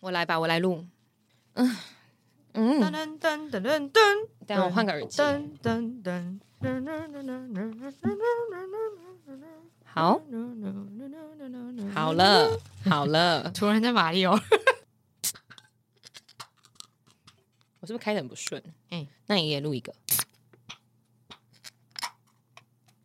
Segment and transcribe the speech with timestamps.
[0.00, 0.86] 我来吧，我来录。
[1.54, 1.76] 嗯
[2.54, 4.00] 嗯，噔噔噔噔噔噔，
[4.46, 5.20] 等我换个耳机。
[5.22, 9.44] 噔噔噔噔噔噔噔噔噔噔噔。
[9.84, 10.20] 好，
[11.94, 14.32] 好了，好了，突然在马里奥，
[17.80, 18.62] 我是不是开的很不顺？
[18.88, 19.94] 哎、那你也录一个。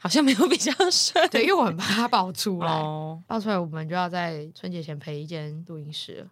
[0.05, 6.23] 好像没有比较顺，对，因为我很怕它爆出来，哦、爆出来我们就要在春节前赔一间录音室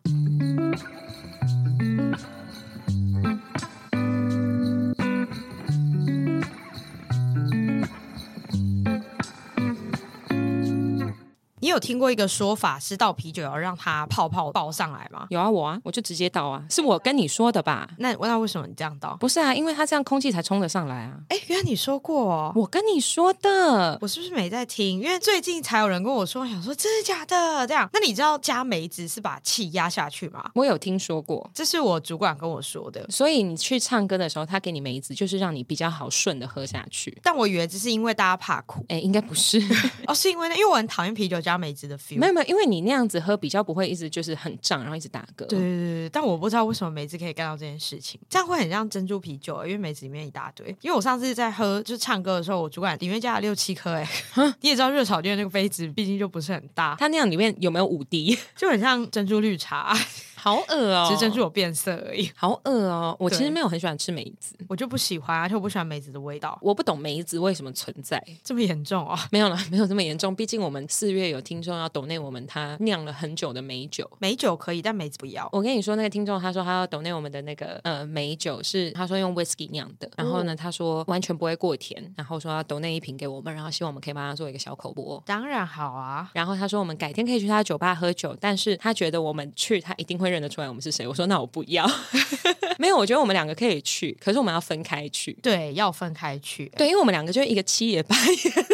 [11.63, 15.25] 你有听过一个说法是倒啤酒要让它泡泡爆上来吗？
[15.29, 17.89] 有啊，我啊，我就直接倒啊，是我跟你说的吧？
[17.99, 19.15] 那那为什么你这样倒？
[19.15, 21.17] 不是啊，因为它这样空气才冲得上来啊。
[21.29, 24.99] 哎，原来你说过哦，我跟你说的，我是不是没在听？
[24.99, 27.89] 因为最近才有人跟我说，想说真的假的这样。
[27.93, 30.51] 那你知道加梅子是把气压下去吗？
[30.55, 33.09] 我有听说过，这是我主管跟我说的。
[33.09, 37.17] 所以你去唱歌的时候，他给你梅子，就是让你比较好顺的喝下去。
[37.23, 39.63] 但我以为这是因为大家怕苦，哎，应该不是
[40.07, 42.19] 哦，是因为呢，因为我很讨厌啤酒加梅子的 feel。
[42.19, 45.45] 没有没有因为你那样子喝比较不会一直就是很胀，然后一直打嗝。
[45.45, 50.67] 对对对，但我不知道为什么梅子可以干到这件事情，这样会很像珍珠啤酒，因为梅子里面一大堆。
[50.81, 54.07] 因为我上次在喝就是唱歌的时候，我主管里面加了六七颗，哎，
[54.61, 58.37] 你也知道热炒店那个杯子毕竟就不是很大， 它那样里面有没有五滴？
[58.55, 59.97] 就很像珍珠绿茶。
[60.43, 61.05] 好恶哦！
[61.07, 62.29] 只是珍珠有变色而已。
[62.35, 63.15] 好恶哦！
[63.17, 66.59] 我其实没有很喜欢吃梅子，我就不喜欢，而且我不喜欢梅子的味道。
[66.61, 69.19] 我不懂梅子为什么存在这么严重啊、哦？
[69.31, 70.35] 没有了， 没有这么严重。
[70.35, 74.05] 毕竟我们四月有听众要抖内我们，他酿了很久的梅酒。
[74.19, 75.47] 梅酒可以，但梅子不要。
[75.53, 85.23] 我跟你说，那个听众他说他要抖内我们的那个呃梅酒是他说用 whisky 酿的，然后呢他说完全不会过甜，然后说要抖内一瓶给我们，然后希望我们可以帮他做一个小口播。
[85.25, 86.29] 当然好啊。
[86.33, 91.07] 然后他说我们改天可以去他酒吧喝酒，但是他觉得我们去他一定会认得出来我们是谁。
[91.07, 91.89] 我说那我不要，
[92.79, 95.31] 没有，我觉得我们两个可以去，可是我们要分开去。
[95.41, 96.71] 对，要分开去。
[96.75, 98.65] 对，因为我们两个就一个七爷八爷。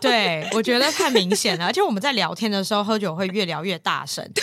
[0.00, 4.24] 对，我觉得太明显了，而且我们在聊天的时候喝酒会越聊越大声。
[4.34, 4.42] 对，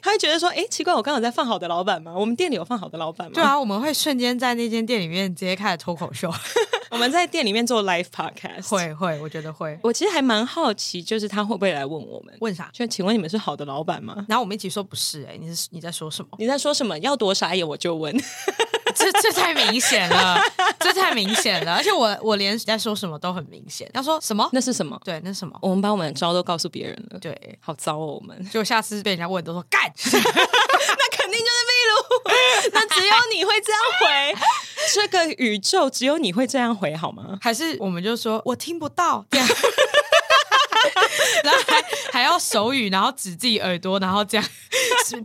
[0.00, 2.14] 他会觉得说，哎，奇怪，我刚刚有在放好的老板吗？
[2.16, 3.32] 我们店里有放好的老板吗？
[3.34, 6.32] 对啊，我们会瞬间在那间店里面直接开始脱口秀。
[6.94, 9.76] 我们在店里面做 live podcast，会会，我觉得会。
[9.82, 12.32] 我其实还蛮好奇，就是他会不会来问我们？
[12.40, 12.70] 问啥？
[12.72, 14.24] 就请问你们是好的老板吗？
[14.28, 16.28] 然后我们一起说不是、欸，哎，你是你在说什么？
[16.38, 16.96] 你在说什么？
[17.00, 18.16] 要多傻眼我就问，
[18.94, 20.40] 这这太明显了，
[20.78, 23.90] 这太明显了，而且我我连在说什么都很明显。
[23.92, 24.48] 他说什么？
[24.52, 24.96] 那是什么？
[25.04, 25.58] 对，那是什么？
[25.62, 30.20] 我们把我们的招都告诉别人了，对，好糟哦，我们就下次被人家问都说干， 那
[31.10, 34.36] 肯定就是秘鲁，那只有你会这样回。
[34.92, 37.38] 这个宇宙只有你会这样回好吗？
[37.40, 39.46] 还是我们就说我听不到，这样
[41.44, 44.46] 然后还还要手语，然后指自己耳朵，然后这样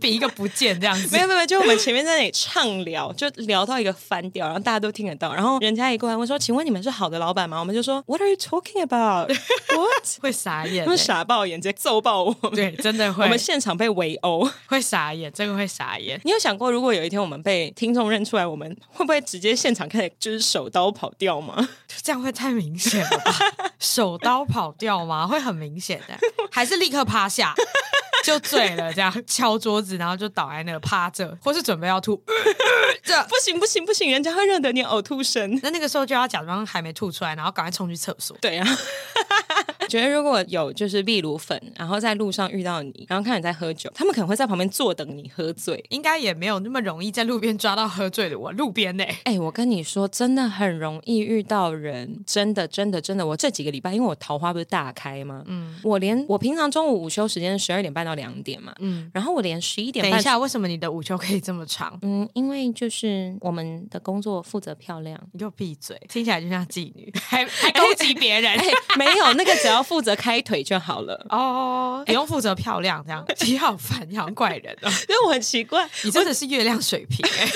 [0.00, 1.08] 比一个不见这样子。
[1.16, 5.34] 没有没有，就我们前面在那里畅聊，就聊到一个翻掉，然后大家都听得到。
[5.34, 9.28] 然后人家一过来问说：“请问你们是好的老板吗？”我们就说：“What are you talking about?
[9.74, 12.52] What？” 会傻眼，会傻爆眼，直接揍爆我们。
[12.54, 13.24] 对，真的会。
[13.24, 16.20] 我们现场被围殴，会傻眼，这个会傻眼。
[16.24, 21.68] 你有想过，如果有一天我们被听众认出来，我们会不会直接现场开始就是手刀跑掉吗？
[22.02, 23.34] 这样会太明显了吧？
[23.78, 25.26] 手刀跑掉吗？
[25.26, 26.18] 会很明显的，
[26.50, 27.54] 还是立刻趴下
[28.24, 32.22] 就醉了，这样敲桌子，然后就倒在那趴着，或是准备要吐。
[33.02, 35.58] 这不行不行不行，人家会认得你呕吐声。
[35.62, 38.36] 那那个时候就要假装还没吐出来，然后赶快冲去厕所。
[38.40, 38.66] 对啊。
[39.90, 48.52] 觉得如果有就是秘鲁粉，然后在路上遇到你，然后看你在喝酒，他们可能会在旁边坐等你喝醉，应该也没有那么容易在路边抓到喝醉的我。
[48.52, 49.04] 路边呢？
[49.24, 53.26] 哎，我跟你说，真的很容易遇到人，真的真的真的。
[53.26, 55.42] 我这几个礼拜，因为我桃花不是大开吗？
[55.46, 60.12] 嗯，我连我平常中午午休时间是十二点半到两点嘛，嗯，然后我连十一点半。
[60.12, 61.98] 等一下，为什么你的午休可以这么长？
[62.02, 65.18] 嗯，因为就是我们的工作负责漂亮。
[65.32, 68.58] 你就闭嘴，听起来就像妓女，还 还勾结别人。
[68.96, 73.24] 没有那个，只要负责开腿就好了哦，不用负责漂亮这样。
[73.46, 77.50] 你好烦，你好怪人哦， 因为我很奇怪，你真的是月亮水瓶哎。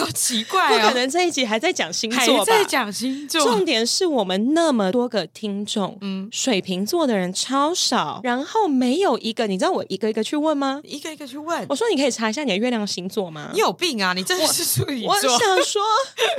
[0.00, 0.68] 好奇怪啊！
[0.68, 2.52] 不可能这一集还在讲星座吧？
[2.52, 3.42] 还在讲星座。
[3.42, 10.80] 重点是我们那么多个听众，嗯，水瓶座的人超少，然后没有一个，你知道我一个一个去问吗？
[10.84, 11.66] 一个一个去问。
[11.68, 13.50] 我说你可以查一下你的月亮星座吗？
[13.52, 14.12] 你有病啊！
[14.12, 15.10] 你真的是处女座。
[15.12, 15.30] 我想
[15.62, 15.82] 说，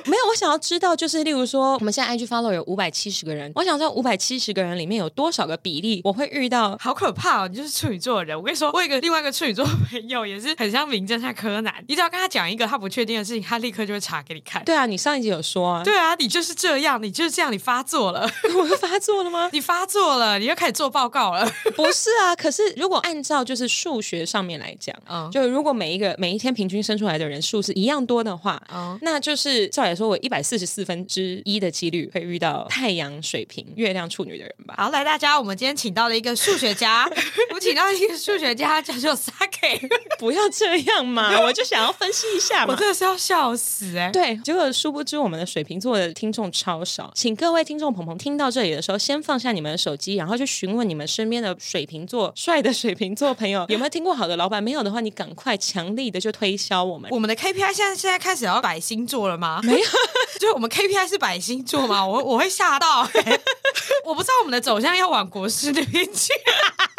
[0.05, 6.77] 没有，我想要知道，就是例如说，我们现在 IG follow 有五百七十个人，我想知道五百七十个人里面有多少个比例我会遇到？
[6.79, 7.47] 好可怕哦！
[7.47, 8.37] 你就是处女座的人。
[8.37, 11.73] 我跟你说，我有一个另外一个处女座朋友，也是很像名侦探柯南。
[11.87, 13.41] 你只要跟他讲一个他不确定的事情。
[13.51, 14.63] 他立刻就会查给你看。
[14.63, 15.83] 对啊，你上一集有说啊。
[15.83, 18.21] 对啊，你就是这样，你就是这样，你发作了。
[18.55, 19.49] 我又发作了吗？
[19.51, 21.45] 你发作了，你又开始做报告了。
[21.75, 34.75] 不是啊，可是如果按照就是数学上面来讲，嗯，就如果每一个每一天平均生出来的人数是一样多的话，嗯，那就是照理说，我一百四十四分之一的几率会遇到太阳水瓶、月亮处女的人吧。
[34.77, 37.09] 好，来大家，我们今天请到了一个数学家，
[37.53, 44.11] 我请到一个数学家叫做 Saki 不要这样嘛，我就想要分析一下嘛，我真的是要笑死哎、欸。
[44.11, 57.09] 对，结果殊不知我们的水瓶座的听众超少，请各位听众朋朋听到这里的时候，先放下你们的手机，然后去询问你们身边的水瓶座帅的水瓶座朋友有没有听过好的老板，没有的话，你赶快强力的就推销我们。
[57.11, 59.59] 我们的 KPI 现在现在开始要摆星座了吗？
[59.63, 59.85] 没有，
[60.39, 62.05] 就是我们 KPI 是摆星座吗？
[62.05, 63.39] 我我会吓到、欸，
[64.05, 66.33] 我不知道我们的走向要往国师那边去。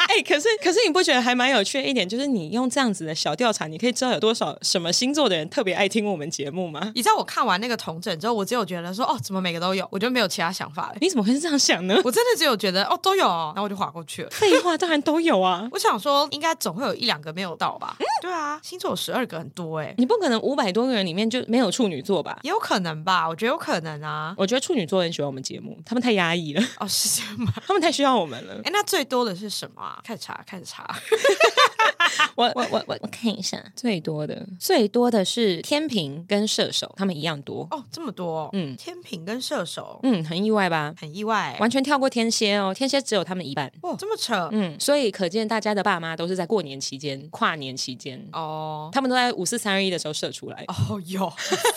[0.09, 6.93] 哎、欸，可是可是你不觉得还蛮有趣的一点，就是你用这样子的小调查，你可以知道有多少什么星座的人特别爱听我们节目吗？
[6.95, 9.87] 你知道我看完那个同枕之后，我只有觉得说，哦，怎么每个都有？
[9.91, 10.97] 我就没有其他想法了。
[11.01, 11.95] 你怎么会是这样想呢？
[12.05, 14.31] 我真的只有觉得，哦，都有、哦，然后我就划过去了。
[14.31, 15.69] 废话，当然都有啊。
[15.73, 17.97] 我想说，应该总会有一两个没有到吧？
[17.99, 19.95] 嗯，对啊，星座有十二个，很多哎、欸。
[19.99, 22.39] 你不可能五百多个人里面就没有处女座吧？
[22.43, 24.35] 也有可能吧，我觉得有可能啊。
[24.37, 26.63] 我觉得处女座很喜欢我们节目，他们太压抑了。
[26.79, 27.53] 哦，是这样吗？
[27.67, 28.55] 他们太需要我们了。
[28.65, 30.01] 哎，那最多的是什么啊？
[30.05, 30.95] 开始查，开始查。
[32.35, 40.95] 我我我我我看一下，最多的最多的是天秤跟射手，他们一样多哦，这么多，嗯，天平跟射手，嗯，很意外吧？
[40.99, 51.33] 很意外，完全跳过天蝎哦，天蝎只有他们一半，哦，这么扯，嗯，所以可见大家的爸妈都是在过年期间、跨年期间哦，他们都在五四三二一的时候射出来，哦哟，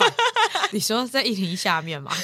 [0.72, 2.12] 你说在一零一下面吗？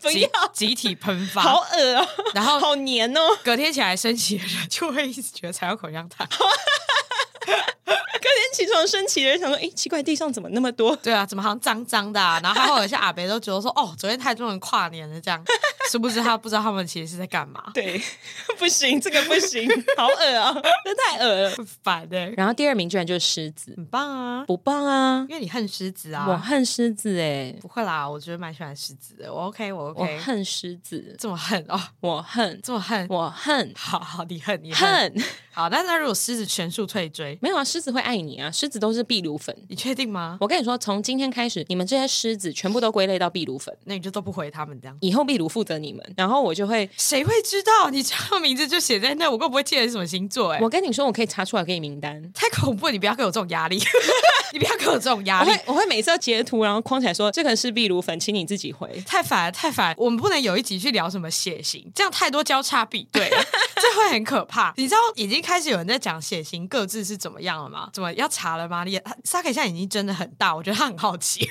[0.00, 6.26] 不要集体喷发， 好恶哦，然后好黏哦，隔天起来升旗的人就会一直觉得踩到口香糖。
[8.20, 10.94] 隔天起床升旗的人想说，哎，奇怪，地上怎么那么多？
[10.96, 12.40] 对啊，怎么好像脏脏的啊？
[12.42, 15.42] 然后还会有些阿伯都觉得说，哦，昨天太多人跨年了，这样，
[15.90, 17.62] 殊不知他不知道他们其实是在干嘛？
[17.72, 18.00] 对，
[18.58, 20.52] 不行，这个不行，好恶啊，
[20.84, 22.30] 这太恶了，烦的。
[22.32, 25.24] 然后第二名居然就是狮子，很棒啊，不棒啊？
[25.28, 35.14] 因为你恨狮子啊，我恨狮子哎，不会啦，我觉得蛮喜欢狮子的，我 OK，我 OK，我恨狮子，这么恨哦，我恨，这么恨，我恨，好好，你恨，你恨，
[35.52, 40.36] 好，但是如果狮子全数退追，没有啊，狮子会爱你啊，狮子都是壁炉粉，你确定吗？
[40.40, 50.62] 我跟你说，从今天开始，你们这些狮子全部都归类到壁炉粉，那你就都不回他们这样，以后壁炉负责你们，然后我就会，谁会知道你这名字就写在那，我更不会记得是什么星座哎、欸。
[50.64, 53.78] 我跟你说，我可以查出来给你名单，太恐怖，你不要给我这种压力，
[54.52, 63.28] 你不要给我这种压力，我会我会每次要截图，然后框起来说这个是壁炉粉，请你自己回， 太烦了，太烦，我们不能有一集去聊什么血型，这样太多交叉比对，
[63.76, 64.72] 这会很可怕。
[64.76, 67.90] 你知道已经开始有人在讲血型各自是怎么样了吗？
[67.92, 68.84] 怎么要查了吗？
[68.84, 71.48] 你 Saki 现在已经真的很大，我觉得他很好奇。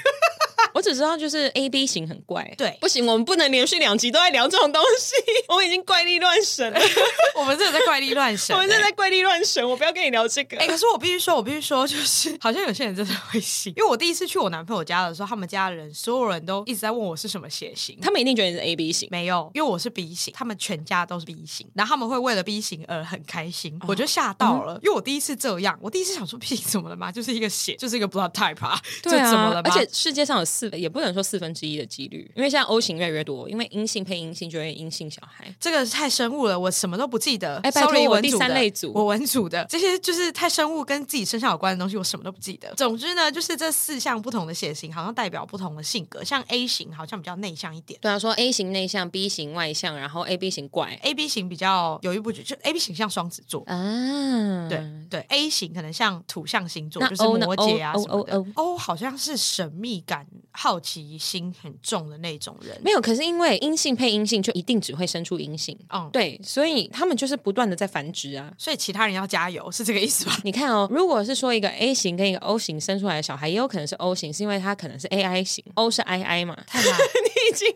[0.77, 5.15] 我只知道就是 A B 型很怪，对，不行，我们不能连续两集都在聊这种东西，
[5.49, 6.79] 我们已经怪力乱神了，
[7.35, 10.55] 我们真的在怪力乱神， 我们真的在怪力乱神，我不要跟你聊这个。
[10.57, 29.63] 哎、欸，可是我必须说，我必须说，就是好像有些人真的会信，因为我第一次去我男朋友家的时候，他们家的人所有人都一直在问我是什么血型，他们一定觉得你是 A B 型，没有，因为我是 B 型，他们全家都是 B 型，然后他们会为了 B 型而很开心，我就吓到了、嗯，因为我第一次这样，我第一次想说 B 型怎么了嘛，就是一个血，就是一个 blood type 啊，对啊，就怎么了嘛？
[29.65, 31.47] 而且世界上有四，也不能说四分。
[31.57, 37.57] 之一的几率，因为现在 O 型越来越多，因为阴性配阴性就会阴性小孩，这个太生物了，我什么都不记得。
[37.63, 42.71] 哎，拜托我第三类组，我文组的这些就是太生物跟自己身上有关的东西，我什么都不记得。
[42.75, 46.23] 总之呢，就是这四项不同的血型，好像代表不同的性格。
[46.23, 58.45] 像 A 型好像比较内向一点，对啊，说 A 型内向，B 型外向，然后 AB 型怪，AB 型比较犹豫不决，就 AB 型像双子座啊，对对，A 型可能像土象星座，就是摩羯啊什么的。
[58.55, 60.27] O 好像是神秘感、
[60.59, 62.17] 好奇心很重的。
[62.17, 65.77] 那种人没有，可是因为阴性配阴性，就一定只会生出阴性。
[65.93, 68.51] 嗯，对，所以他们就是不断的在繁殖啊。
[68.57, 70.35] 所以其他人要加油，是这个意思吧？
[70.43, 76.57] 你看哦，如果是说一个 A 型跟一个 O 型生出来的小孩，也有可能是 O 型，是因为他可能是 AI 型，O 是 II 嘛。
[76.65, 77.67] 太难， 你已经，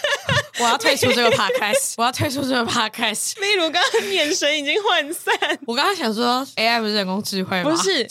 [0.60, 3.40] 我要退出这个 podcast，我要退出这个 podcast。
[3.40, 5.34] 例如刚刚眼神已经涣散，
[5.66, 7.70] 我刚刚想说 AI 不是人工智慧吗？
[7.70, 8.04] 不是，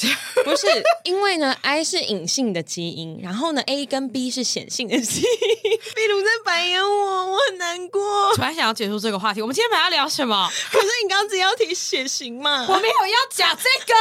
[0.44, 0.68] 不是，
[1.04, 5.78] 因为呢，I 是隐性的基因，然后呢，A 跟 B 是显性的 基因。
[5.96, 8.36] 壁炉在白眼我，我很难过。
[8.36, 10.50] 突然想要结束这个话题，我们今天本来要聊什么？
[10.72, 13.94] 可是你刚刚只要提血型嘛，我没有要讲这个，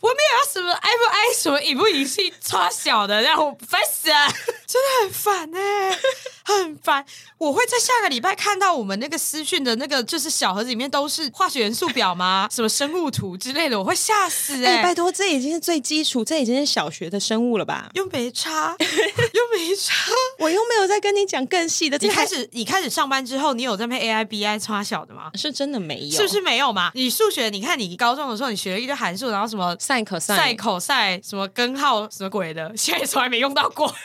[0.00, 4.28] 我没有要什么爱不爱，什么隐不隐性，超小的让我烦死了，
[4.66, 5.98] 真的很烦哎、欸，
[6.44, 7.04] 很烦。
[7.38, 12.46] 我会在下个礼拜看到我们那个私讯的那个就是小盒子里面都是化学元素表吗？
[12.50, 14.82] 什么生物图之类的，我会吓死哎、欸！
[14.82, 17.88] 拜托，这已经是最基础，这已经是小学的生物了吧？
[17.94, 18.76] 又没差，
[19.32, 19.94] 又没差，
[20.38, 21.98] 我又没有在跟你讲更细的。
[21.98, 25.30] 你开始，你开始上班之后，你有在被 AIBI 差小的吗？
[25.34, 26.90] 是真的没有，是不是没有嘛？
[26.94, 30.26] 你数学，你看你高中的时候，你学了一堆函数，然后什么 sin cos
[30.56, 33.92] cos 什么根号什么鬼的， 现在从来没用到过。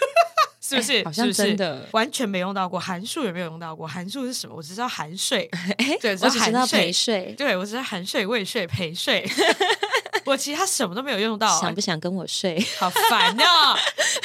[0.68, 1.04] 是不是？
[1.04, 3.88] 好像真的完全没用到过，函数也没有用到过。
[3.88, 4.56] 函数是什么？
[4.56, 5.48] 我只知道含税，
[6.02, 9.30] 对，我只知道陪睡，对，我只知道含税、未税、陪睡。
[10.26, 11.48] 我其他什么都没有用到。
[11.60, 12.60] 想不想跟我睡？
[12.80, 13.76] 好烦哦，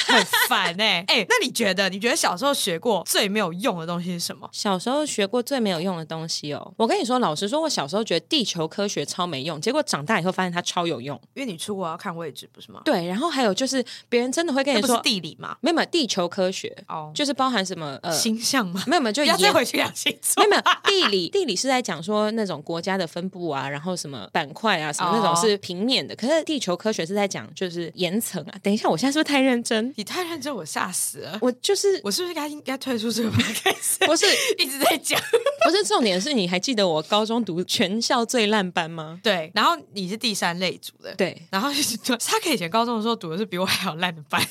[0.07, 1.25] 很 烦哎哎。
[1.29, 1.89] 那你觉得？
[1.89, 4.49] 你觉得小时候学过最没有用的东西是什么？
[4.51, 6.73] 小时候学过最没有用的东西哦。
[6.77, 11.19] 我跟你说，老实说，我小时候觉得地球科学超没用，结果长大以后发现它超有用。
[11.33, 12.81] 因为你出国要看位置，不是吗？
[12.85, 13.05] 对。
[13.05, 15.55] 然后还有就是，别人真的会跟你说地理嘛？
[15.61, 18.83] 没有没有，地球科学哦，就是包含什么呃 星象吗？
[18.87, 20.43] 没有没有，就 要再回去讲星座。
[20.43, 26.13] 没有没有，地理地理是在讲说那种国家的分布啊，然后什么板块啊，什么那种是平面的。
[26.15, 26.71] 可是地球。
[26.81, 29.93] 科学是在讲就是岩层啊，等一下，我现在是不是太认真？
[29.97, 31.37] 你太认真，我吓死了。
[31.39, 34.05] 我就是，我是不是该应该退出这个 podcast？
[34.07, 34.25] 不是
[34.57, 35.21] 一直在讲，
[35.63, 39.19] 不是重点是，你还记得我高中读全校最烂班吗？
[39.21, 44.41] 对，然后你是第三类组的，对，然后他可以以前高中的时候读的是比我还要烂的班。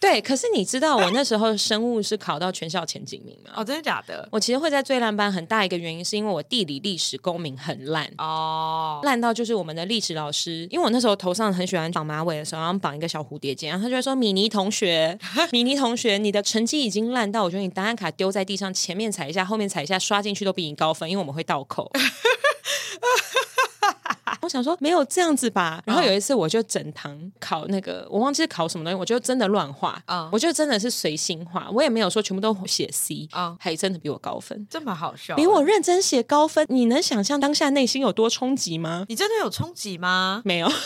[0.00, 3.52] 对，可是你知道我那时候生物是考到全校前几名吗？
[3.56, 4.26] 哦，真的假的？
[4.32, 15.18] 我其实会在最烂班，很大一个原因是因为我地理、历史、公民很烂哦，烂到就是我们的历史老师，因为我那时候头上很喜欢绑马尾的时候，然后绑一个小蝴蝶结，然后他就会说：“米妮同学，
[15.52, 21.90] 米妮同学，你的成绩已经烂到我觉得你答案卡丢在地上，前面踩一下，后面踩一下，刷进去都比你高分，因为我们会倒扣。
[24.50, 39.04] ”我想说没有这样子吧，然后有一次我就整堂考那个，我忘记是考什么东西，我就真的乱画，啊，我就真的是随心画，我也没有说全部都写 C，啊，还真的比我高分，这么好笑，比我认真写高分，你能想象当下内心有多冲击吗？
[39.08, 40.42] 你真的有冲击吗？
[40.44, 40.68] 没有。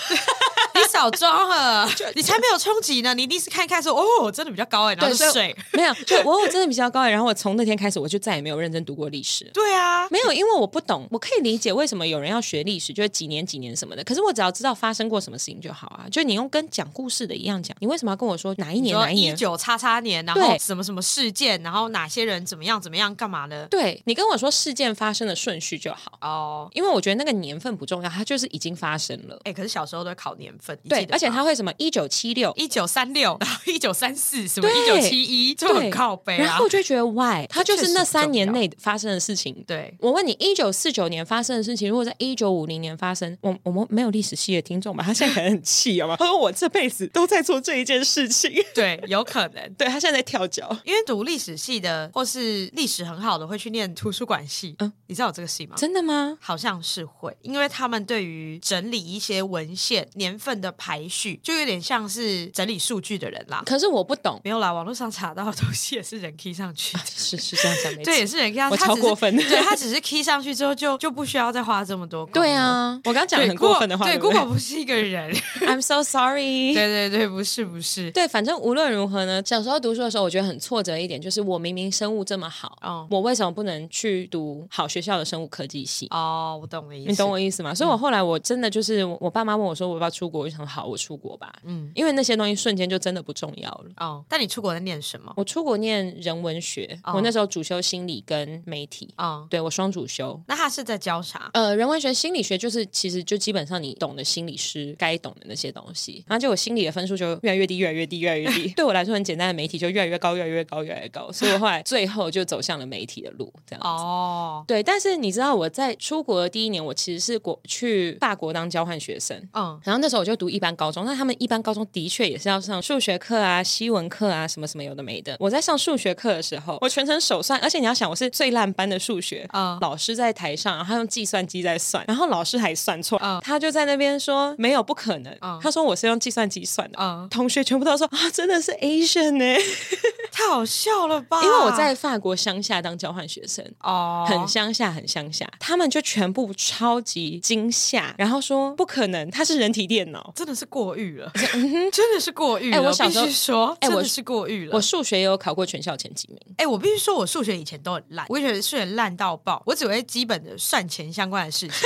[0.94, 3.12] 你少装了，你才没有冲击呢。
[3.14, 7.10] 你一定是看看说，哦，真的比较高哎，然后水没有，就我我真的比较高哎。
[7.10, 9.44] 然后我从那天开始，我就再也没有认真读过历史。
[9.52, 14.04] 对啊，没有，因为我不懂，我可以理解为什么有人要学历史，就是几年几年什么的。
[14.04, 16.06] 可是我只要知道发生过什么事情就好啊。
[16.10, 19.34] 就你用跟讲故事的一样讲，你为什么要跟我说哪一年哪一年？
[19.34, 23.66] 一九叉叉年，然后什么什么事件，然后哪些人怎么样怎么样干嘛呢？
[23.68, 29.40] 对，你跟我说事件发生的顺序就好哦，因为我觉得那个年份不重要，它就是已经发生了。
[29.44, 31.44] 哎，可是小时候都会考年份，对，而且他。
[31.44, 31.70] 会什么？
[31.76, 36.44] 一九七六、一九三六，然 后一九三四，什么一九七一，就很靠背啊。
[36.44, 37.46] 然后我就觉得，why？
[37.50, 39.62] 他就是那三年内发生的事情。
[39.66, 45.04] 对，我问你，一九四九年发生的事情，如果在一九五零年发生，我我们没有历史系的听众吧？
[45.04, 46.16] 他现在可能很气，好吗？
[46.18, 48.50] 他说我这辈子都在做这一件事情。
[48.74, 49.74] 对，有可能。
[49.74, 54.74] 对，他现在在跳脚，因为读历史系的或是历史很好的会去念图书馆系。
[54.78, 55.76] 嗯，你知道有这个系吗？
[55.76, 56.38] 真的吗？
[56.40, 62.46] 好像是会，因为他们对于整理一些文献年份的排序，就有点像是。
[62.54, 72.24] 整理数据的人啦，可是我不懂，没有啦，网络上查到的东西也是人 key 上去， 是是这样讲没 错，对，也是人 key 上去，我超过分，对他只是 key 上去之后就就不需要再花这么多。
[72.32, 75.34] 对啊，我刚讲很过分的话，对，Google 不是一个人，
[75.66, 76.74] I'm so sorry。
[76.74, 86.06] 对对对，不是不是，对，反正无论如何呢，小时候读书的时候，我觉得很挫折一点，就是我明明生物这么好，哦，我为什么不能去读好学校的生物科技系？
[86.10, 87.74] 哦，我懂了意思，你懂我意思吗？
[87.74, 92.84] 所以我后来我真的就是我爸妈问我说我要不要出国，我就想好，我出国吧，嗯，因为那些东西瞬间。
[92.84, 94.22] 就真的不重要了哦。
[94.28, 95.32] 但你出国在念什么？
[95.38, 99.08] 我出国念人文学，我那时候主修心理跟媒体。
[99.16, 100.38] 哦，对，我双主修。
[100.46, 101.50] 那他是在教啥？
[101.54, 106.22] 呃，人文学、心理学就是其实就基本上你懂的心理师该懂的那些东西。
[106.28, 108.68] 然后就我心理的分数就越来越低，越来越低，越来越低。
[108.76, 111.32] 对我来说很简单的媒体就越来越高，越来越高，越来越高。
[111.32, 113.88] 所以我后来最后就走向了媒体的路，这样子。
[113.88, 114.82] 哦，对。
[114.82, 119.36] 但是你知道我在出国的第一年，我其实是国去法国当交换学生。
[119.54, 122.74] 嗯，然后那时候我就读一般高中，那他们一般高中的确也是要上。
[122.84, 125.36] 数学课啊，西文课啊，什么什么有的没的。
[125.40, 129.46] 我在上数学课的时候，我全程手算，而且你要想，我是最烂班的数学。
[129.50, 135.34] 啊，老师在台上，然后他用计算机在算，然后老师还算错，啊，他就在那边说没有不可能。
[135.40, 136.98] 啊，他说我是用计算机算的。
[136.98, 139.56] 啊，同学全部都说啊，真的是 Asian 呢，
[140.30, 141.42] 太好笑了吧？
[141.42, 151.30] 因为我在法国乡下当交换学生，哦，很乡下，很乡下，他们就全部超级惊吓，然后说不可能，他是人体电脑，真的是过誉了，
[151.92, 152.72] 真的是过誉。
[152.72, 154.74] 哎，我小时候说，哎，我是过誉了。
[154.74, 156.38] 我数学也有考过全校前几名。
[156.56, 159.62] 哎，我必须说，我数学以前都很烂，我觉得数学烂到爆。
[159.66, 161.76] 我只会基本的算钱相关的事情，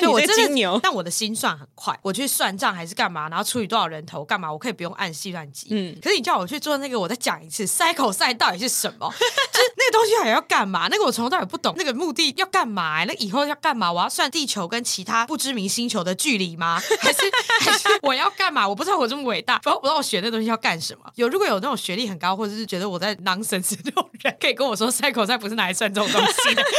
[0.00, 0.78] 就我真的牛。
[0.82, 5.68] 但我的心算很快，我去算账还是干嘛，然后处理多少人头干嘛，我可以不用按计算机。
[5.70, 9.08] 嗯，可是你叫我去做那个，我再讲一次，塞口赛到底是什么？
[9.18, 10.88] 就是那个东西还要干嘛？
[10.90, 13.04] 那个我从头到尾不懂，那个目的要干嘛？
[13.04, 13.92] 那以后要干嘛？
[13.92, 16.80] 我要算地球跟其他不知名星球的距离吗？
[17.00, 17.18] 还是
[17.60, 18.68] 还是我要干嘛？
[18.68, 21.10] 我不知道我这么伟大，不知道我学那东西要干什么？
[21.16, 26.62] 有如果有那种学历很高，或者是觉得我在 nonsense 那种人，可以跟我说赛口赛不是拿来算这种东西的。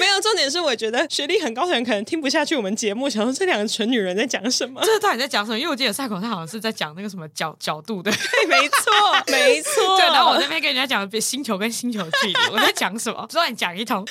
[0.00, 4.80] 没有，重点是我觉得学历很高可能听不下去我们节目，想说这两个蠢女人在讲什么？
[4.84, 5.58] 这到底在讲什么？
[5.58, 8.92] 因为我记得赛口他好像是在讲那个什么角角度的，对， 没错，
[9.30, 9.96] 没错。
[9.98, 13.20] 对，然后我那边跟人家讲星球跟星球距离，我在讲什么？
[13.22, 14.04] 不知道你讲一通。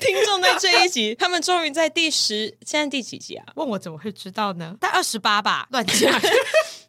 [0.00, 3.44] 对，听众在这一集，他们终于在第十，现在第几集啊？
[3.56, 4.74] 问我怎么会知道呢？
[4.80, 6.12] 在二十八吧，乱讲。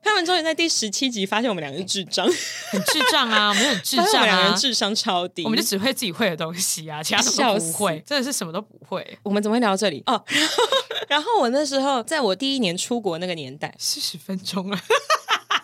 [0.03, 3.49] 他们终于在第十七集发现我们两个是智障，很智障啊！
[3.49, 9.19] 我们很智障啊，我们两个人智商超低，我们就只会自己会的东西啊，其他什么都不会，真的是什么都不会。
[9.21, 10.01] 我们怎么会聊到这里？
[10.07, 10.21] 哦，
[11.07, 14.79] 然后，我那时候在我第一年出国那个年代，四十分钟了。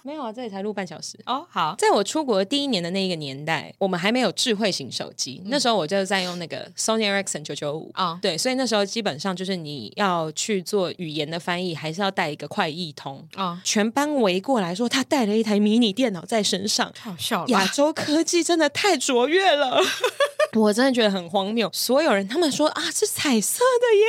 [0.07, 1.45] 没有啊，这里才录半小时哦。
[1.49, 8.17] 好，在我出国第一年的那一个年代，我们还没有智慧型手机，嗯、那时候我就在用那个 Sony Ericsson 九九五啊。
[8.21, 13.47] 对，所以那时候基本上就是你要去做语言的翻译，还是要带一个快译通啊。
[13.47, 17.47] 哦、全班围过来说他带了一台迷你电脑在身上，太好笑了。
[17.49, 19.77] 亚洲科技真的太卓越了，
[20.55, 21.69] 我真的觉得很荒谬。
[21.73, 24.05] 所有人他们说啊，是彩色的耶。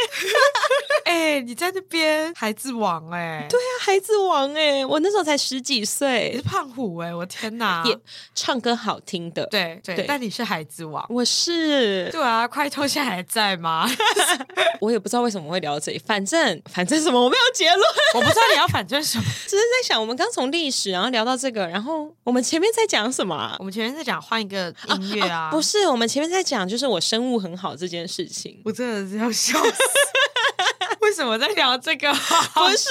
[1.06, 3.46] 哎、欸，你在那边孩子王哎、欸？
[3.48, 5.87] 对啊，孩子王哎、欸，我那时候才十几。
[5.88, 7.82] 岁你是胖虎哎、欸，我天哪！
[7.86, 7.98] 也
[8.34, 9.96] 唱歌好听的，对对。
[9.96, 12.10] 对但你是孩子王，我是。
[12.10, 13.88] 对啊，快通现在还在吗？
[14.80, 17.80] 我也不知道为什么会聊到这里，反正反正什么我没有结论，
[18.14, 23.56] 我不知道你要反正什么， 只是在想我们刚从历史然后聊到这个，然后我们前面在讲什么、啊？
[23.58, 25.50] 我们前面在讲换一个音乐啊，啊，啊？
[25.50, 29.72] 不是，我们前面在讲就是我生物很好这件事情，我真的是要笑死。
[31.00, 32.12] 为什么在聊这个？
[32.12, 32.86] 好好笑。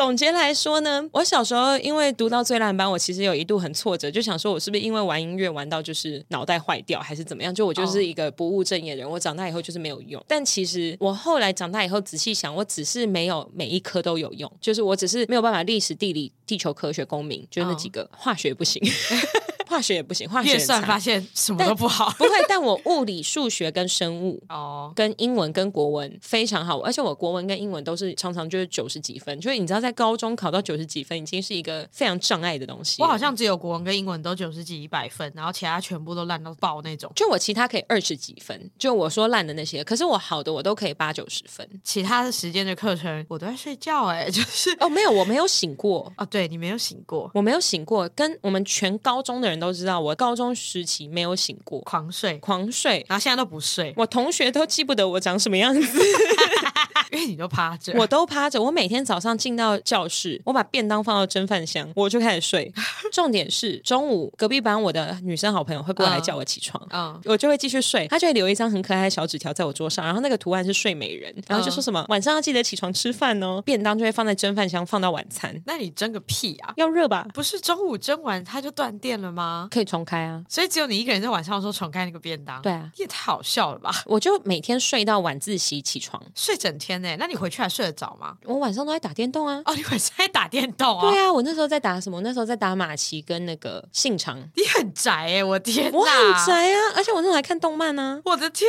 [0.00, 7.54] 总结来说呢，我小时候因为读到最烂班，我其实有一度很挫折，就想说我是不是因为玩音乐玩到就是脑袋坏掉，还是怎么样？
[7.54, 10.24] 就我就是一个不务正业的人，我长大以后就是没有用。
[10.26, 18.82] 但其实我后来长大以后仔细想，我只是没有每一科都有用，就是我只是没有办法历史、地理、地球科学、公民，就那几个，化学不行。
[19.70, 22.10] 化学也不行，化学算发现什么都不好。
[22.18, 29.40] 不会，但我物理、数学跟生物 哦，跟英文跟国文非常好，而且我国文跟英文都是常常就是九十几分。
[29.40, 33.00] 就是你知道，在高中考到九十几分已经是一个非常障碍的东西。
[33.00, 37.10] 我好像只有国文跟英文都九十几、一百分，然后其他全部都烂到爆那种。
[37.14, 41.64] 就我其他可以二十几分，就我说烂的那些，可是我好的我都可以八九十分。
[41.84, 50.40] 其他的时间的课程我都在睡觉，哎， 就是哦，没有，我没有醒过哦，对你没有醒过，我没有醒过，跟我们全高中的人都知道，我高中。
[50.52, 53.92] 时期没有醒过，狂睡狂睡，然后现在都不睡。
[53.96, 55.98] 我同学都记不得我长什么样子，
[57.12, 58.60] 因为你都趴着，我都趴着。
[58.62, 62.72] 我每天早上进到教室，我把便当放到蒸饭箱，我就开始睡。
[63.12, 67.30] 重点是中午隔壁班我的女生好朋友会过来叫我起床，嗯，uh, uh.
[67.32, 68.06] 我就会继续睡。
[68.08, 72.10] 她就会留一张很可爱的小纸条在我桌上，然后那个图案是睡美人，然后就说什么、uh.
[72.10, 75.60] 晚上要记得起床吃饭哦，便当就会放在蒸饭箱放到晚餐。
[75.66, 76.72] 那你蒸个屁啊！
[76.76, 77.26] 要热吧？
[77.34, 79.68] 不是中午蒸完它就断电了吗？
[79.70, 80.42] 可以重开啊。
[80.48, 84.02] 所以只有你一个人在晚上的时候重开那个便当，对啊，也太好笑了吧！
[84.06, 87.16] 我就每天睡到晚自习起床，睡整天呢。
[87.18, 88.34] 那你回去还睡得着吗？
[88.44, 89.60] 我晚上都在打电动啊！
[89.64, 91.10] 哦，你晚上在打电动啊？
[91.10, 92.20] 对啊，我那时候在打什么？
[92.22, 94.38] 那时候在打马奇跟那个信长。
[94.56, 95.44] 你很宅哎！
[95.44, 96.78] 我天哪，我很宅啊！
[96.96, 98.20] 而且我那时候还看动漫呢。
[98.24, 98.68] 我的天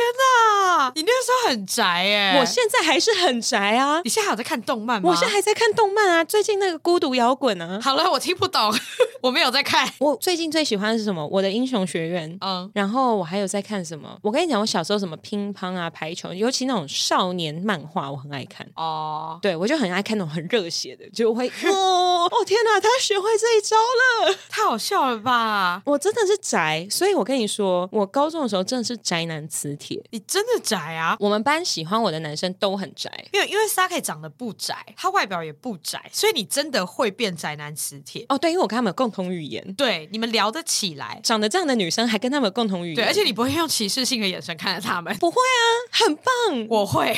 [0.78, 2.38] 哪，你那个时候很宅哎！
[2.40, 4.00] 我现在还是很宅啊！
[4.04, 5.08] 你现在还有在看动漫吗？
[5.08, 6.24] 我现在还在看动漫啊！
[6.24, 7.78] 最近那个孤独摇滚啊！
[7.82, 8.72] 好了，我听不懂，
[9.22, 9.88] 我没有在看。
[9.98, 11.26] 我最近最喜欢的是什么？
[11.26, 12.36] 我的英雄学院。
[12.40, 14.18] 嗯，然后我还有在看什么？
[14.22, 18.66] 我跟你讲，我小时候什么乒乓啊、排球，尤其那种少年漫画，我很爱看。
[18.76, 25.82] 哦，对，我就很爱看那种很热血的，就会 哦哦天哪，他学会这一招了，太好笑了吧？
[25.84, 30.02] 我真的是宅，所以我跟你说，我高中的时候真的是宅男磁铁。
[30.10, 31.16] 你真的宅啊？
[31.18, 38.24] 我们班喜欢我的男生都很宅，因为因为 Saki 长得不宅，他外表也不宅，所以你真的会变宅男磁铁。
[38.28, 47.16] 哦，对，因为我跟他们有共同语言，对，你们聊得起来，长得这样的女生还跟他们有共同语言，对，而且你不会用歧视性的眼神看着他们，不会啊，很棒，我会，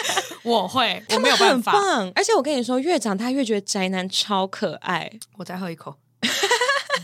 [0.42, 1.72] 我会，我没有办法。
[2.14, 5.10] 而且我跟你说，越长大越觉得宅男超可爱。
[5.36, 5.96] 我再喝一口。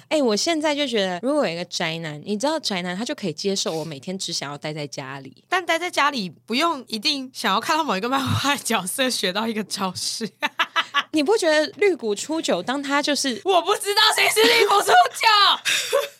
[0.09, 10.29] 哎、欸，我现在就觉得，如果有一个宅男，你知道宅男他就可以接受我每天只想要待在家里，但待在家里不用一定想要看到某一个漫画角色学到一个招式。
[11.13, 15.29] 你不觉得绿谷初九当他就是我不知道谁是绿谷初九，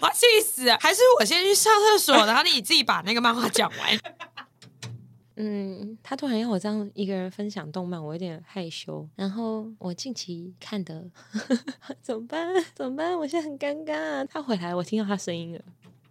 [0.01, 0.71] 我气死！
[0.81, 3.99] 还是我先去上厕所，然后你自己把那个漫画讲完。
[5.37, 9.09] 嗯，他突然要我这样一个人分享动漫，我有点害羞。
[9.17, 11.05] 然后我近期看的
[12.03, 12.53] 怎么办？
[12.75, 13.17] 怎么办？
[13.19, 14.27] 我现在很尴尬。
[14.27, 15.61] 他回来，我听到他声音了。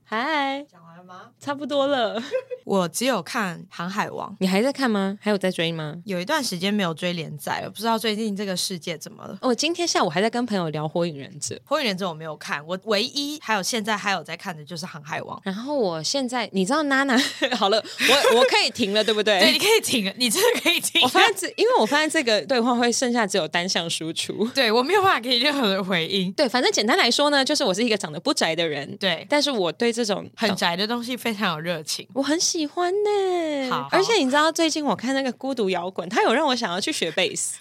[0.04, 0.66] 嗨，
[1.02, 1.22] 了吗？
[1.40, 2.22] 差不多了。
[2.64, 5.18] 我只有看《航海王》，你还在看吗？
[5.20, 5.96] 还有在追吗？
[6.06, 9.38] 有一段时间没有追连载了，不知道最近这个世界怎么了。
[9.42, 15.36] 我今天下午还在跟朋友聊《火影忍者》，《火影忍者》我没有看，我唯一还有现在还有在看的就是《航海王》。
[15.44, 17.18] 然后我现在，你知道娜娜
[17.58, 19.40] 好了，我我可以停了，对不对？
[19.42, 21.02] 对，你可以停了，你真的可以停。
[21.02, 26.32] 我发现这，因为我发现这个对话会剩下只有单向输出，对我没有办法给你任何的回应。
[26.34, 30.91] 对，反正简单来说呢，就是我是一个长得不宅的人，对，但是我对这种很宅的。
[30.92, 33.70] 的东西非常有热情，我很喜欢呢。
[33.72, 37.58] 好，好，而且你知道最近我看那个孤独摇滚，他有让我想要去学贝斯，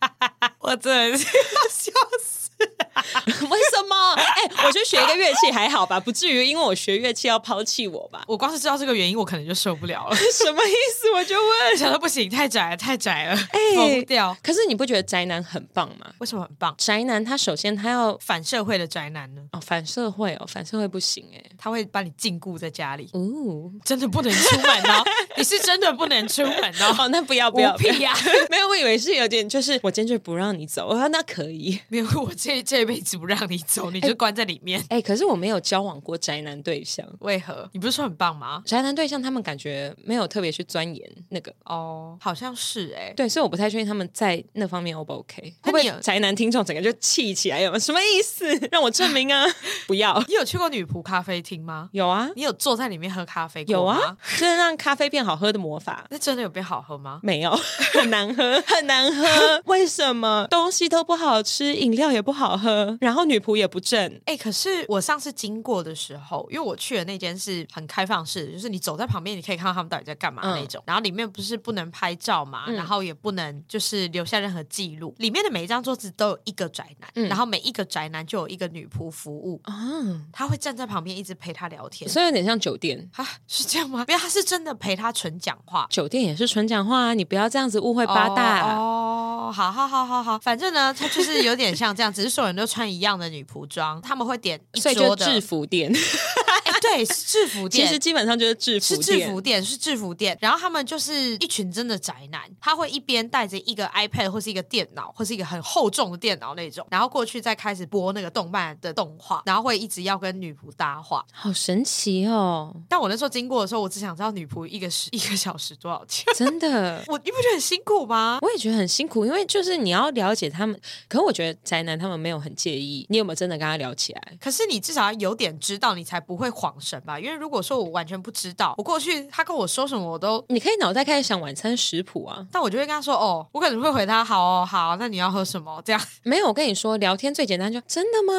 [0.60, 2.41] 我真的是要 笑死。
[3.24, 4.12] 为什么？
[4.14, 8.22] 哎、欸，我觉得学一个乐器还好吧，不至于因为我学乐器要抛弃我吧？
[8.26, 10.16] 我光是知道这个原因，我可能就受不了了。
[10.32, 11.10] 什么意思？
[11.12, 14.36] 我就问，想说不行，太窄了，太窄了，哎、欸，掉。
[14.42, 16.06] 可是你不觉得宅男很棒吗？
[16.18, 16.74] 为什么很棒？
[16.78, 19.42] 宅男他首先他要反社会的宅男呢？
[19.52, 25.04] 哦，反社会哦，反社会不行哎，他会把你禁锢在家里哦，真的不能出门哦。
[25.36, 26.94] 你是真的不能出门哦。
[26.98, 28.18] 哦，那不要不要，屁呀、啊！
[28.50, 30.86] 没有，我以为是有点，就是我坚决不让你走。
[30.88, 34.78] 我说那可以，没有，我这这辈子不让你走，你就关在里面。
[34.82, 37.68] 哎、欸欸，可是我没有交往过宅男对象，为何？
[37.72, 38.62] 你不是说很棒吗？
[38.66, 45.54] 宅男对象他们感觉没有特别去钻研那个哦，好像是哎、欸，对，所以我不太确定他们在那方面 O 不 OK？
[45.62, 47.60] 会不会宅男听众整个就气起来？
[47.60, 48.44] 有什么意思？
[48.70, 49.46] 让我证明啊！
[49.86, 50.22] 不要。
[50.28, 51.88] 你有去过女仆咖啡厅吗？
[51.92, 52.28] 有啊。
[52.36, 53.64] 你有坐在里面喝咖啡？
[53.68, 53.98] 有啊。
[54.38, 56.06] 就是让咖啡变好喝的魔法。
[56.10, 57.20] 那真的有变好喝吗？
[57.22, 57.50] 没有，
[57.94, 59.62] 很难喝，很难喝。
[59.66, 60.46] 为什么？
[60.50, 64.00] 东西都不好吃，饮料也不好喝，然后女仆也不正。
[64.26, 70.82] 哎、欸，可是我上次经过的时候，因为我去的那间是很开放式的，就是你走在旁边，你可以看到他们到底在干嘛那种。
[70.82, 75.14] 嗯、然后里面不是不能拍照嘛，嗯、然后也不能就是留下任何记录。
[75.18, 79.60] 里面的每一张桌子都有一个宅男，嗯、然后每一个宅男就有一个女仆服务。
[79.66, 83.26] 嗯，他会站在旁边一直陪他聊天，所以有点像酒店啊？
[83.46, 84.04] 是这样吗？
[84.08, 87.14] 因为他是真的陪他纯讲话，酒店也是纯讲话啊！
[87.14, 89.48] 你不要这样子误会八大哦。
[89.48, 94.00] 哦，好好好好好，反正呢，他就是有点像这样，只是所有人都穿一样的女仆装。
[94.00, 95.98] 他们会点一桌的制服店，欸、
[96.82, 100.36] 对，是制服店，其实基本上就是制服店，是制服店，是制服店。
[100.40, 112.74] 然后他们就是一群真的宅男，他会一边带着一个 iPad 或是一个电脑，或是一个很厚重的电脑那种，然后过去再开始播那个动漫的动画，然后会一直要跟女仆搭话，好神奇哦！
[112.88, 116.26] 但我那时候经过的时候，我只想知道女仆一个时 一个小时多少钱？
[116.34, 118.38] 真的，我你不觉得很辛苦吗？
[118.42, 124.38] 我也觉得很辛苦，因为就是你要了解他们，可是我觉得宅男他们没有很介意，你有没有真的跟他聊起来？
[124.40, 127.18] 可是你至少要有点知道，你才不会恍神吧？
[127.18, 132.44] 因为如果说我完全不知道，我过去他跟我说什么，我都你可以脑袋开始想晚餐食谱啊。
[132.50, 135.80] 但我就会跟他说哦，我可能会回他好哦好，那你要喝什么？
[135.84, 138.32] 这样 没有，我跟你说聊天最简单就真的吗？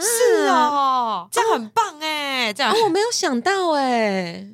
[0.00, 4.46] 是哦，这样很棒哎，这样、哦、我没有想到哎，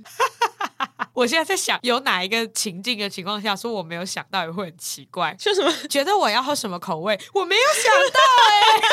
[1.15, 8.89] 我现在在想有哪一个情境的情况下说我没有想到也会很奇怪，说什么觉得我要喝什么口味，我没有想到哎。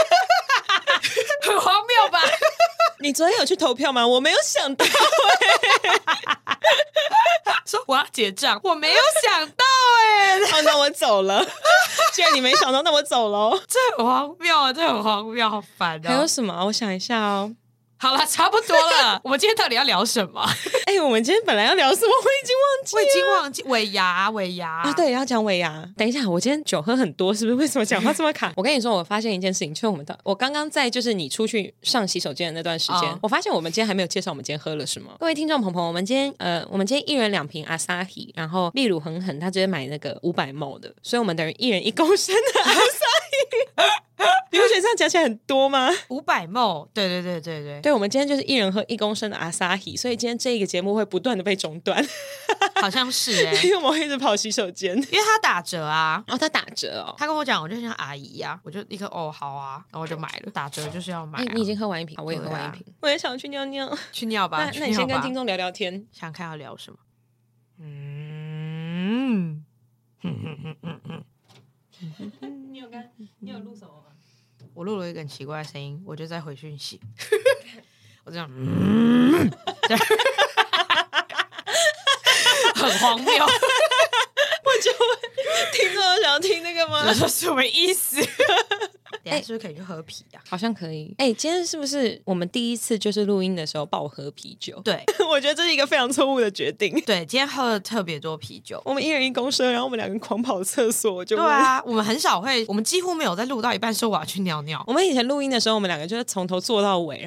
[1.44, 2.20] 很荒谬吧？
[3.02, 4.06] 你昨天有去投票吗？
[4.06, 4.92] 我没有想到、 欸，
[7.66, 9.66] 说我要结账，我没有想到、
[10.06, 11.46] 欸，哎，哦，那我走了。
[12.14, 13.60] 既然你没想到，那我走喽。
[13.68, 14.72] 这很荒谬啊！
[14.72, 16.10] 这很荒谬，好烦啊！
[16.10, 16.66] 还有什么？
[16.66, 17.52] 我想一下哦。
[18.02, 19.22] 好了，差不多了。
[19.24, 20.42] 我们今天到底要聊什么？
[20.90, 22.08] 哎、欸，我们今天本来要聊什么？
[22.08, 25.88] 我已经忘记，我已经忘记尾牙，尾牙啊，对，要讲尾牙。
[25.96, 27.56] 等一下，我今天酒喝很多，是不是？
[27.56, 28.52] 为什么讲话这么卡？
[28.58, 35.16] 我跟你说，我发现一件事情，就是我们的，我刚刚在就是你出去上洗手间的那段时间，哦、我发现我们今天还没有介绍我们今天喝了什么。
[35.20, 43.01] 各位听众朋友，我们今天呃，我们今天一人两瓶阿萨希，然后秘鲁很狠，他直接买那个五百 ml 的，所以我们等于一人一公升的阿萨希。
[44.52, 45.90] 你不觉得这样讲起来很多吗？
[46.10, 52.06] 五百 ml，对对对对对，对，我们今天就是一人喝一公升的阿萨希，所以今天这一个节目会不断的被中断，
[52.82, 61.46] 好像是哎、 欸，因为我们会一直跑洗手间，因为他打折啊，哦，他打折哦，他跟我讲，我就像阿姨呀、啊，我就立刻哦好啊，然后我就买了，打折就是要买、啊。
[61.54, 64.58] 你已经喝完一瓶，我也喝完一瓶，啊、我也想去尿尿，去尿吧。
[64.60, 66.98] 那，那你先跟听众聊聊天，想看要聊什么？
[67.80, 69.64] 嗯，
[70.22, 71.24] 嗯嗯嗯嗯嗯，
[72.72, 74.06] 你有跟你有录什么吗？
[74.74, 77.00] 我录了一个很奇怪的声音，我就在回讯息。
[78.24, 79.50] 我这样，嗯，
[82.76, 83.34] 很荒谬。
[83.34, 85.10] 我就问
[85.74, 87.04] 听众想要听那个吗？
[87.08, 88.18] 我说什么意思？
[89.24, 90.41] 等等下是不是可以去喝啤啊？
[90.52, 91.16] 好像可以。
[91.18, 94.82] 哎，今天是不是我们第一次就是录音的时候爆喝啤酒？
[94.84, 96.92] 对， 我觉得这是一个非常错误的决定。
[97.06, 104.84] 对，今天喝了特别多啤酒， 我们一人一公升，然后我们两个狂跑厕所，就对啊，我们很少会，我们几乎没有在录到一半说我要去尿尿。
[104.88, 107.26] 我们以前录音的时候，我们两个就是从头做到尾。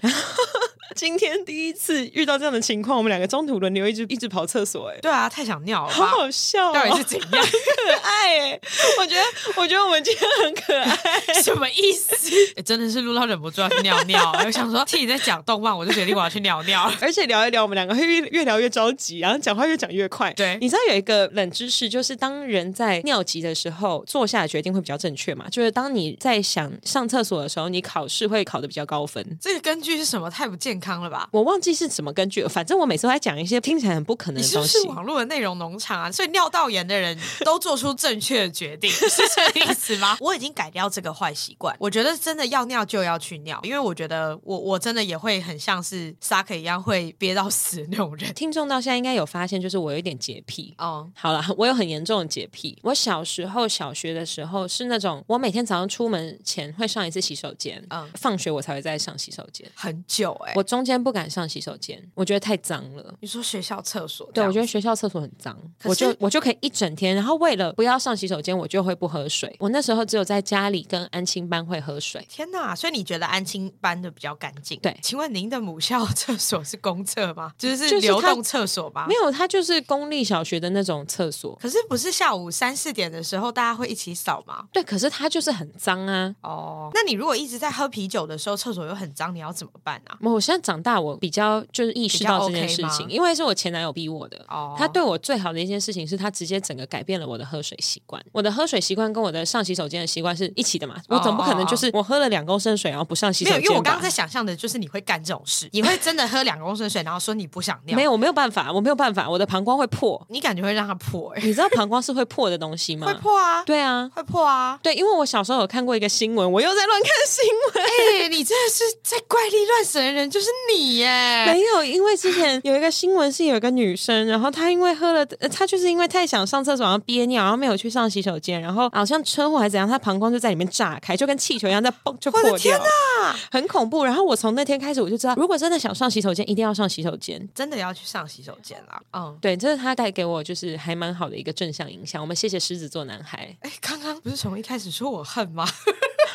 [0.97, 7.29] 今天第一次遇到这样的情况，我们两个中途轮流一直一直跑厕所，哎，对啊，太想尿了，好好笑，到底是怎样？
[7.31, 8.61] 很 可爱哎，
[9.01, 9.23] 我觉得，
[9.57, 12.15] 我觉得我们今天很可爱，什么意思？
[12.65, 20.33] 真的是录到忍不住要去尿尿，我想说听你在讲动漫，我就决定我要去尿尿，而且聊一聊，我们两个会越越聊越着急，然后讲话越讲越快。
[20.35, 25.47] 对，你知道有一个冷知识，就是当人在尿急的时候，做下的决定会比较正确嘛？
[25.51, 29.25] 就是当你在想上厕所的时候，你考试会考的比较高分。
[29.41, 30.31] 这个根据是什么？
[30.31, 31.29] 太不健康了吧？
[31.33, 31.55] 我忘。
[31.65, 32.47] 记是什么根据？
[32.47, 34.77] 反正我每次都在讲一些听起来很不可能的东西。
[34.77, 36.13] 你是网络的内容农场啊？
[36.13, 40.15] 所以尿道炎的人都做出正确的决定， 是这个意思吗？
[40.21, 41.75] 我已经改掉这个坏习惯。
[41.79, 48.35] 我觉得真的要尿就要去尿，因为我觉得我我真的也会很像是 Sake 一样会憋到死的那种人。
[48.35, 50.75] 听众到现在应该有发现，就是我有一点洁癖。
[50.77, 52.79] 哦，好了，我有很严重的洁癖。
[52.83, 61.45] 我小时候小学的时候是那种，我每天早上出门前会上一次洗手间，嗯，放学我才会再上洗手间，很久哎、欸，我中间不敢上。
[61.55, 63.15] 洗手间，我觉得太脏了。
[63.21, 64.29] 你说学校厕所？
[64.33, 67.15] 对，我觉得学校厕所很脏，我就我就可以一整天。
[67.15, 69.55] 然后为了不要上洗手间，我就会不喝水。
[69.61, 72.27] 我那时候只有在家里跟安亲班会喝水。
[72.29, 72.75] 天哪！
[72.75, 74.81] 所以你觉得安亲班的比较干净？
[74.81, 77.53] 对，请问您的母校 厕所是公厕吗？
[77.59, 79.07] 就是流动厕所吗？
[79.07, 81.55] 没有，它就是公立小学的那种厕所。
[81.61, 84.65] 可是不是下午三四点的时候大家会一起扫吗？
[84.73, 86.35] 对，可是它就是很脏啊。
[86.41, 90.19] 哦，那你如果一直在喝啤酒的时候，厕所又很脏，你要怎么办啊？
[90.23, 92.25] 我现在长大，我比较就是意识。
[92.25, 94.43] 到这件事情，因为是我前男友逼我的。
[94.49, 98.25] 哦，他对我最好的一件事情是他直接整个改变了我的喝水习惯。
[98.33, 100.97] 我的喝水习惯跟我的上洗手间的习惯是一起的嘛？
[101.09, 103.63] 我总不可能就是我喝了两公升水然后不上洗手间。
[103.63, 107.95] 因为我刚刚在想象的就是你会干这种事， 你会真的喝两公升水然后说你不想尿？
[107.95, 110.25] 没有，我没有办法，我没有办法，我的膀胱会破。
[110.31, 111.31] 你感觉会让它破？
[111.35, 111.43] 欸？
[111.43, 113.07] 你知道膀胱是会破的东西吗？
[113.07, 113.63] 会破啊！
[113.65, 114.79] 对啊，会破啊！
[114.83, 117.85] 对，因为我小时候有看过一个新闻，我又在乱看新闻。
[117.85, 121.45] 哎、欸，你真的是在怪力乱神的人，就是你耶！
[121.47, 122.95] 没有，因为之前有一个。
[122.95, 134.05] 新闻是有一个女生，然后她因为喝了，她就是因为太想上厕所，然后憋尿，然后没有去上洗手间，然后好像车祸还是怎样，她膀胱就在里面炸开，就跟气球一样在蹦就破掉，天哪，很恐怖。
[134.05, 139.03] 然后我从那天开始我就知道，如果真的想上洗手间，一定要上洗手间，真的要去上洗手间啦。
[139.13, 142.23] 嗯，对，这是他带给我就是还蛮好的一个正向影响。
[142.23, 143.57] 我们谢谢狮子座男孩。
[143.63, 145.67] 哎，刚刚不是从一开始说我恨吗？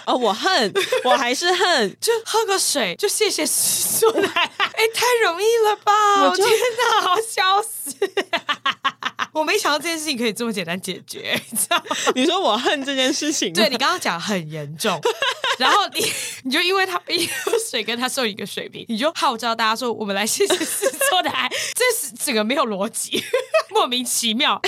[0.09, 0.73] 哦，我恨，
[1.05, 4.49] 我还是恨，就喝个水，就谢谢狮子座男孩。
[4.73, 6.23] 哎，太容易了吧？
[6.29, 7.15] 我天哪，好。
[7.21, 7.97] 笑死！
[9.33, 11.83] 我没想到这件事情可以这么简单解决， 你知道吗？
[12.15, 14.99] 你说我恨这件事情，对，你刚刚讲很严重，
[15.59, 16.03] 然后你
[16.43, 23.23] 你就因为他一喝水跟他送一个水瓶，你就号召大家说我们来谢谢狮子座的爱，这是整个没有逻辑，
[23.69, 24.59] 莫名其妙。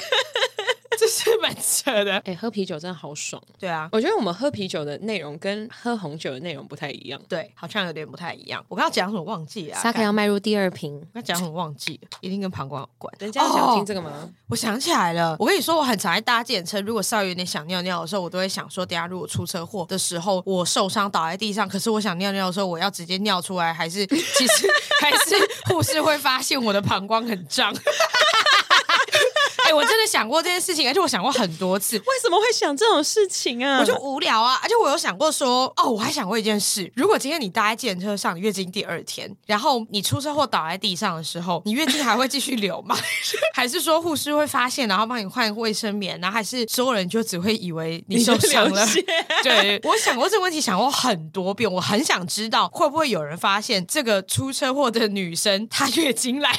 [0.98, 3.42] 这是蛮扯的，哎，喝啤酒真的好爽。
[3.58, 7.20] 对啊，我觉得我们喝啤酒的内容跟喝红酒的内容不太一样。
[7.28, 8.64] 对，好像有点不太一样。
[8.68, 9.82] 我刚刚讲什么忘记啊？
[9.82, 12.10] 沙克要迈入第二瓶，我刚讲什么忘记了？
[12.20, 13.11] 一定跟膀胱有关。
[13.20, 14.12] 人家想听这个吗？
[14.50, 24.68] 我想起来了，我跟你说，我很常爱搭计程车，如果稍微有点想尿尿的时候，我都会想说，等下如果出车祸的时候，我受伤倒在地上，可是我想尿尿的时候，我要直接尿出来，还是其实
[25.02, 27.74] 还是护士会发现我的膀胱很胀。
[29.74, 31.98] 我真的想过这件事情，而且我想过很多次。
[31.98, 33.80] 为什么会想这种事情啊？
[33.80, 34.60] 我就无聊啊！
[34.64, 42.98] 而且我有想过说，哦，我还想过一件事：如果今天你搭在计程车上，你月经第二天，然后你出车祸倒在地上的时候，你月经还会继续流吗？
[43.54, 46.20] 还是说护士会发现，然后帮你换卫生棉？
[46.20, 48.86] 然后还是所有人就只会以为你受伤了？
[49.44, 51.72] 对，我想过这个问题，想过很多遍。
[51.72, 56.52] 我很想知道，会不会有人发现这个出车祸的女生她月经来？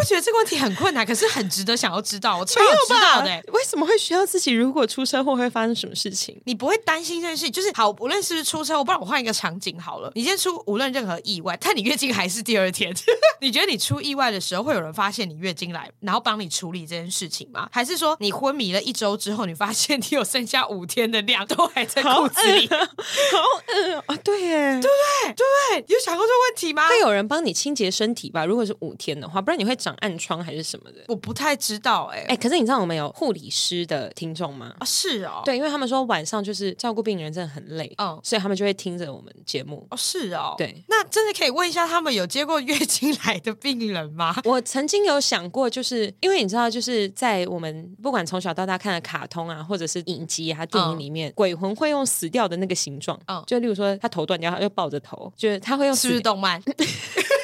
[0.00, 1.04] 你不觉得这个问题很困难？
[1.04, 3.42] 可是很值得想要知道，我超有知道的。
[3.52, 4.50] 为什么会需要自己？
[4.50, 6.40] 如果出车祸会发生什么事情？
[6.46, 7.50] 你不会担心这件事？
[7.50, 10.10] 就是好，无论是不是出车祸，不然我换一个场景好了。
[10.14, 12.94] 你今天出无论任何意外，但你月经还是第二天。
[13.42, 17.68] 你觉得你出意外的时候，会有人发现你月经来，然后帮你处理这件事情吗？
[17.70, 22.66] 还是说你昏迷了一周之后，你发现你有剩下五天的量都还在裤子里？
[22.70, 23.38] 好
[23.74, 24.16] 饿啊！
[24.24, 25.34] 对耶，对不对？
[25.34, 25.94] 对不对？
[25.94, 26.88] 有想过这个问题吗？
[26.88, 28.46] 会有人帮你清洁身体吧？
[28.46, 29.89] 如果是五天的话，不然你会长。
[29.90, 31.00] 长暗疮还是什么的？
[31.08, 32.22] 我不太知道哎、欸。
[32.22, 34.74] 哎、欸，可是你知道我们有护理师的听众吗？
[34.78, 35.42] 啊，是哦。
[35.44, 39.86] 对，因为他们说晚上就是照顾病人真的很累，嗯，所以他们就会听着我们节目。
[39.90, 40.54] 哦，是哦。
[40.56, 44.36] 对，那真的可以问一下，他们有接过月经来的病人吗？
[44.44, 55.94] 我曾经有想过，就是因为你知道，就是在我们不管从小到大看的卡通啊，或者是影集啊、电影里面，嗯、鬼魂会用死掉的那个形状，嗯，就例如说他头断掉，他就抱着头，就是他会用。
[56.00, 56.62] 是不是动漫？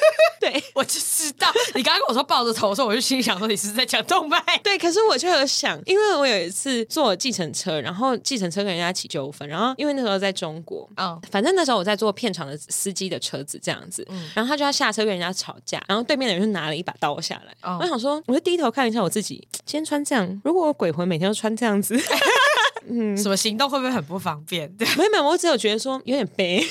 [0.51, 1.51] 对， 我就知道。
[1.75, 4.41] 你刚刚跟我说抱着头的时候，我就心想说你是在讲动漫。
[4.63, 17.53] 对，可是我就有想，因为我有一次坐计程车，然后计程车跟人家起纠纷，然后因为那时候在中国，嗯，反正那时候我在坐片场的司机的车子这样子，嗯，然后他就要下车跟人家吵架，然后对面的人就拿了一把刀下来。
[17.61, 21.99] 哦、我想说，我就低头看一下我自己，今天穿这样，如果我鬼魂每天都穿这样子，
[22.89, 24.71] 嗯，什么行动会不会很不方便？
[24.77, 26.65] 对，没有没有，我只有觉得说有点悲。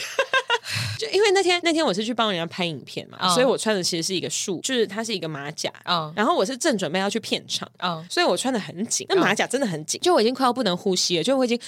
[0.99, 11.59] 就因为那天那天我是去帮人家拍影片嘛，嗯、所以我穿的其实是一个束，就是它是一个马甲，嗯，然后我是正准备要去片场，嗯，所以我穿的很紧，那马甲真的很紧，就我已经快要不能呼吸了，就我已经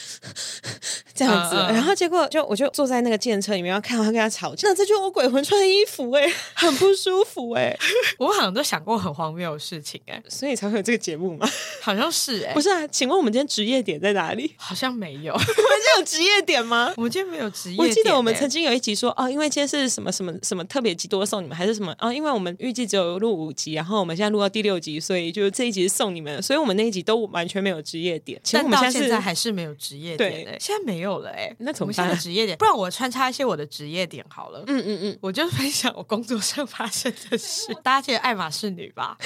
[1.14, 7.79] 这样子然后结果就我就坐在那个计程车里面要看他跟他吵架，那这就是我鬼魂穿的衣服哎、欸，很不舒服哎、欸，
[8.19, 11.49] 我好像都想过很荒谬的事情哎、欸，所以才会有这个节目嘛，
[11.83, 14.55] 好像是哎、欸，不是啊，请问我们今天职业点在哪里？
[14.57, 16.93] 好像没有，我们今天有职业点吗？
[16.97, 19.98] 我们今天没有职业我记得我们曾经有一集说哦，因为今天是。
[19.98, 22.12] 什么什么什么特别集多送你们，还是什么啊？
[22.12, 28.40] 因为我们预计只有录五集，然后我们现在录到第六集，所以就这一集是送你们，所以我们那一集都完全没有职业点。
[28.52, 32.16] 那我们现在还是没有职业点，对，现在没有了哎、欸，那怎么办？
[32.16, 34.62] 职业点，不然我穿插一些我的职业点好了。
[34.68, 37.74] 嗯嗯嗯，我就分享我工作上发生的事。
[37.83, 39.16] 大家记得爱马仕女吧？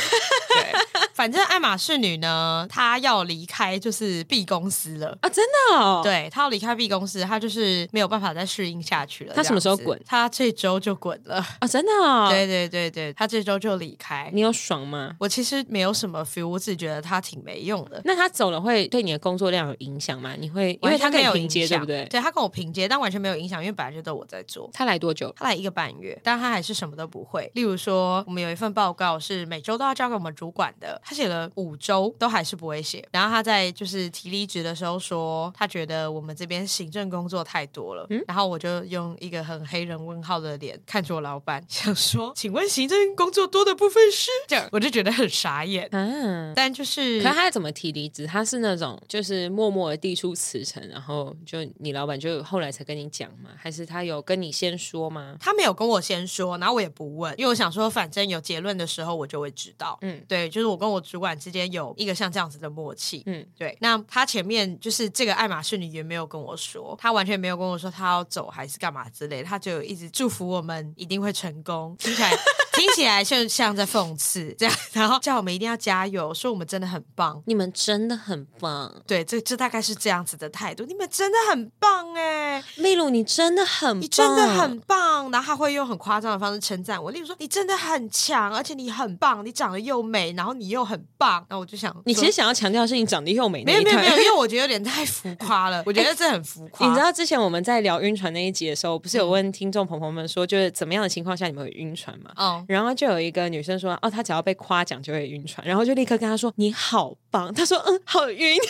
[0.48, 0.72] 对，
[1.12, 5.28] 反正爱马仕女呢，她要离开就是 B 公司了啊！
[5.28, 9.34] 真的哦，对，她要离开 B 公司，她就是没有办法再适应下去了。
[9.34, 10.00] 她什么时候滚？
[10.06, 11.66] 他这周就滚了啊、哦！
[11.66, 12.28] 真的、哦？
[12.30, 14.30] 对对对对，他这周就离开。
[14.32, 15.16] 你有爽吗？
[15.18, 18.00] 我其实没有什么 feel，我只觉得他挺没用的。
[18.04, 20.34] 那他走了会对你的工作量有影响吗？
[20.38, 22.06] 你会因为他跟有平接对不对？
[22.06, 24.68] 对，他跟我平接，但完全没有影响，因为本来就都我在做。
[24.72, 25.32] 他来多久？
[25.36, 27.50] 他来一个半月，但他还是什么都不会。
[27.54, 33.06] 例如说，我们有一份报告是每周都要交给我们主管的，他写了五周都还是不会写。
[33.12, 38.06] 然后他在就是提离职的时候说，他觉得我们这边行政工作太多了。
[38.10, 44.30] 嗯，然后我就用一个很黑人问号的脸看着我老板， 想说，请问行政工作多的部分是？
[44.46, 45.88] 这样我就觉得很傻眼。
[45.92, 48.26] 嗯，但就是，可是他怎么提离职？
[48.26, 53.48] 他是那种就是默默的递出辞呈，然后就你老板就后来才跟你讲吗？
[53.56, 55.36] 还是他有跟你先说吗？
[55.40, 59.98] 他没有跟我先说，然后我也不问，因为我想说，反正有结论的时候我就会知道。
[60.02, 63.22] 嗯，对，就是我跟我主管之间有一个像这样子的默契。
[63.26, 63.76] 嗯，对。
[63.80, 71.96] 那他前面就是这个爱马仕女也没有跟我说，他完全没有跟我说他要走还是干嘛之类的，他就一直祝福我们一定会成功。
[71.98, 72.30] 听起来。
[72.72, 78.90] 听起来就像在讽刺这样，然后叫我们一定要加油，说我们真的很棒，你们真的很棒。
[79.06, 85.30] 对，这这大概是这样子的态度，你们真的很棒哎，秘鲁，你真的很棒，你真的很棒。
[85.30, 91.44] 然后他会用很夸张的方式称赞我，例如说你真的很强，而且你很棒，你长得又美，然后你又很棒。
[91.50, 96.88] 然后我就想，你其实想要强调的是你长得又美，没有没有没有，因为我觉得有点太浮夸了，我觉得这很浮夸。
[96.88, 102.32] 你知道之前我们在聊晕船那一集的时候，不是有问听众朋友们说，就是怎么样的情况下你们会晕船嘛？
[102.36, 103.52] 哦，然后就有一个。
[103.52, 108.56] 女生说：“哦，她只要被夸奖就会晕船，然后就立刻跟她说你好棒。”她说：“嗯，好晕。”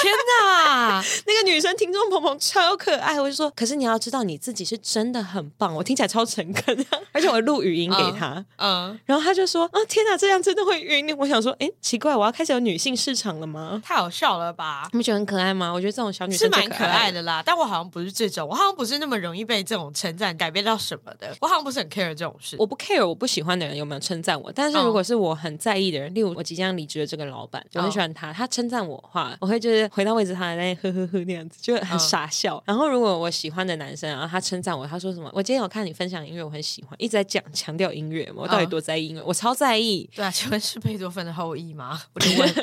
[0.00, 0.10] 天
[0.40, 3.20] 哪， 那个女生听众朋友超可爱。
[3.20, 8.42] 我就说：“可是你要知道你自己是真的很棒。”我听起来超诚恳， 而且我录语音给她。
[8.56, 13.82] 嗯，然后她就说：“啊，天哪，这样真的会晕。”我想说：“哎，奇怪，我要开始有女性市场了吗？
[13.84, 14.88] 太好笑了吧？
[14.92, 15.70] 你们觉得很可爱吗？
[15.70, 17.42] 我觉得这种小女生是蛮可爱的啦。
[17.44, 21.34] 但我好像不是这种，我好像不是那么容易被这种称赞改变到什么的。
[21.40, 22.56] 我好像不是很 care 这种事。
[22.58, 24.50] 我不 care，我不喜欢的人有没有称赞我？
[24.52, 26.14] 但是如果是我很在意的人，oh.
[26.14, 28.36] 例如我即将离职的这个老板，我很喜欢他，oh.
[28.36, 32.54] 他称赞我的话，我会就是回到位置，他还在呵呵呵那样子，就很傻笑。
[32.54, 32.62] Oh.
[32.66, 35.30] 然后如果我喜欢的男生，然后他称赞我，他说什么？
[35.34, 39.28] 我今天有看你分享音乐，我很喜欢，一直在讲强调音乐，我到底多在意音乐？Oh.
[39.30, 40.08] 我超在意。
[40.14, 42.00] 对啊，请问是贝多芬的后裔吗？
[42.14, 42.54] 我就问。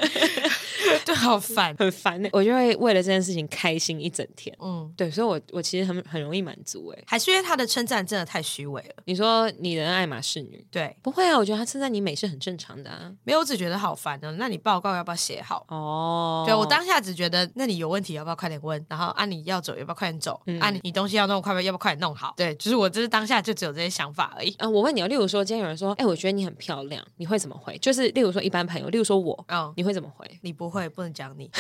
[1.06, 2.22] 对，好烦，很烦。
[2.32, 4.56] 我就会为了这件事情开心一整天。
[4.60, 6.88] 嗯，对，所以我我其实很很容易满足。
[6.90, 8.96] 哎，还是因为他的称赞真的太虚伪了。
[9.06, 13.12] 你说你的爱马仕女，对，不会啊，我觉得他称赞你美是很正常的啊。
[13.24, 14.36] 没有，我只觉得好烦呢。
[14.38, 15.66] 那你报告要不要写好？
[15.70, 18.84] 哦，对，我当下只觉得，那你有问题要不要快点问？
[18.90, 20.40] 然后按你要走要不要快点走？
[20.46, 22.34] 嗯，啊你你东西要弄快不要不要快点弄好？
[22.38, 24.56] 对，就是我就是当下就只有这些想法而已。
[24.60, 27.78] 嗯，我问你哦，例如说今天有人说，哎，我觉得你很漂亮，你会怎么回？
[27.80, 30.28] 就是例如说一般朋友，例如说我，嗯你会怎么回？
[30.42, 31.50] 你不会，不能讲你。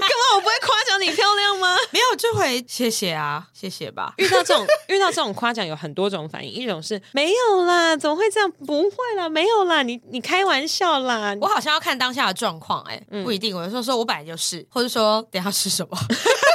[0.00, 0.24] 干嘛？
[0.36, 1.76] 我不会夸奖你漂亮吗？
[1.90, 4.14] 没有，我就会谢谢啊，谢谢吧。
[4.16, 8.50] 遇到这种遇到这种夸奖有很多种反应，一种是没有啦，怎么会这样？
[8.66, 11.36] 不会啦，没有啦，你你开玩笑啦。
[11.40, 13.56] 我好像要看当下的状况，哎，不一定。
[13.56, 15.98] 我就说说我本来就是，或者说等下吃什么。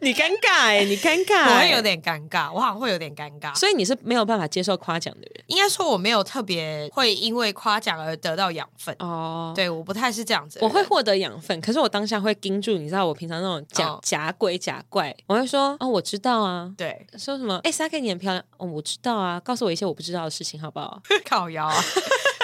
[0.02, 5.44] 你尴尬哎、欸， 你尴尬、欸，我会有点尴尬，我好像会有点尴尬，所以你是没有办法接受夸奖的人。
[5.46, 8.94] 应该说我没有特别会因为夸奖而得到养分。
[8.98, 10.58] 哦，对，我不太是这样子。
[10.62, 21.02] 我会获得养分，可是我当下会盯住，你知道我平常那种假、哦、假鬼假怪，我会说哦，我知道啊，对，说什么哎，Sa-ke 你很漂亮哦，我知道啊，告诉我一些我不知道的事情好不好？
[21.28, 21.74] 烤窑啊，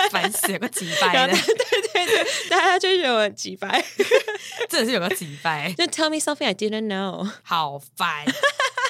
[0.11, 3.85] 烦死，有个几百的，对对 对，大家就觉得几百，
[4.69, 7.31] 真的是有个几百，就 Tell me something I didn't know。
[7.43, 8.25] 好烦！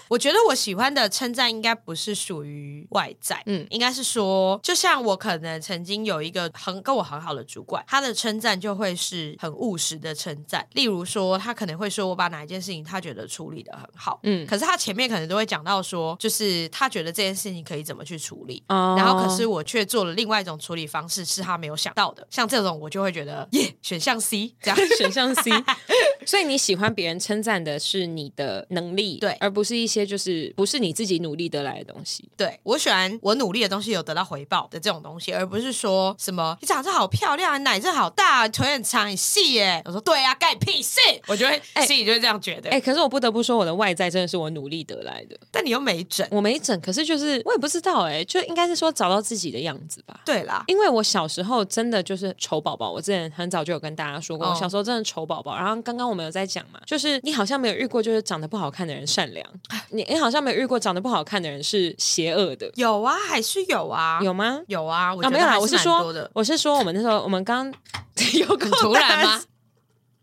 [0.08, 10.66] 我觉得我喜欢的称赞应该不是属于外在，嗯，应该是说，就像我可能曾经有一个很跟我很好的主管，他的称赞就会是很务实的称赞。
[10.72, 22.26] 例如说，他可能会说我把哪一件事情他觉得处理的很好，嗯，可是他前面可能都会讲到说，就是他觉得这件事情可以怎么去处理，哦，然后可是我却做了另外一种处理方式，是他没有想到的。
[22.30, 25.50] 像这种我就会觉得耶，选项 C 这样， 选项 C。
[26.26, 32.28] 所以你喜欢别人称赞的是你的能力，对，而不是一些就是不是你自己努力得来的东西。
[32.36, 39.80] 对，我喜欢我努力的东西有得到回报的这种东西，而不是说什么你长得好漂亮，奶子好大，腿很长，很细耶。
[39.84, 41.00] 我说对啊，干屁事！
[41.28, 42.70] 我觉得 心里就是这样觉得。
[42.70, 45.38] 哎、可是我不得不说，我的外在真的是我努力得来的。
[45.50, 50.20] 但你又没整，我没整，可是就是我也不知道哎、欸，就应该是说找到自己的样子吧。
[50.24, 55.56] 对啦，因为我小时候真的就是丑宝宝，我之前很早就有跟大家说过，哦、我小时候真的丑宝宝。
[55.56, 59.46] 然后刚刚我们有在讲嘛，就是你好像没有遇过，就是长得不好看的人善良。
[59.90, 62.70] 你你好像没有遇过长得不好看的人是邪恶的。
[62.74, 64.18] 有啊，还是有啊？
[64.22, 64.60] 有吗？
[64.68, 65.14] 有啊。
[65.14, 65.58] 我啊，没有啦。
[65.58, 67.72] 我是说，我是说，我们那时候我们刚
[68.34, 69.42] 有很突然吗？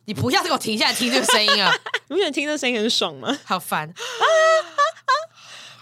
[0.05, 1.73] 你不要给我停下来听这个声音啊！
[2.09, 3.39] 你不觉得听这声音很爽吗？
[3.45, 3.87] 好烦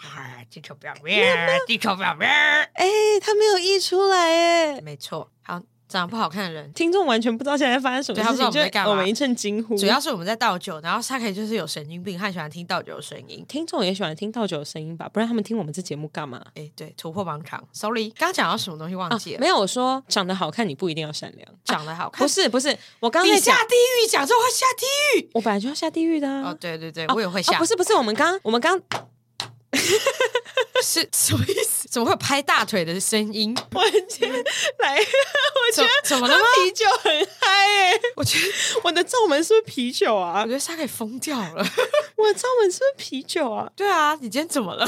[0.04, 0.46] 啊！
[0.52, 2.30] 地球表面，地球表面。
[2.30, 2.86] 哎，
[3.20, 4.18] 它没有溢出来
[4.76, 4.82] 哎。
[4.82, 5.32] 没错。
[5.42, 5.62] 好。
[5.92, 9.76] 长得不好看的人，听众完全不知道现在发生什么事情，他不知道我们一阵惊呼。
[9.76, 13.46] 主要是我们在倒酒，然后他可以就是有神经病，他喜欢听倒酒的声音。
[13.48, 15.10] 听众也喜欢听倒酒的声音吧？
[15.12, 16.42] 不然他们听我们这节目干嘛？
[16.56, 17.62] 哎，对，突破盲肠。
[17.74, 19.38] Sorry，刚刚讲到什么东西忘记了？
[19.38, 22.70] 啊、没有，我说长得好看你不一定要善良，长得好看、啊、不是不是，
[23.02, 26.52] 我刚刚你下地狱讲这话下地狱，我本来就要下地狱的、啊。
[26.52, 27.58] 哦，对对对，我也会下。
[27.58, 28.82] 不是不是，我们刚我们刚。
[30.84, 31.88] 是什么意思？
[31.90, 33.56] 怎么会有拍大腿的声音？
[33.74, 34.32] 我今天
[34.80, 36.44] 来， 我觉得怎么了吗？
[36.64, 38.02] 啤酒很嗨哎、欸！
[38.16, 38.46] 我觉得
[38.84, 40.42] 我的罩门是不是啤酒啊？
[40.42, 41.66] 我觉得他可以疯掉了。
[42.16, 43.70] 我的罩门是不是啤酒啊？
[43.76, 44.88] 对啊，你今天怎么了？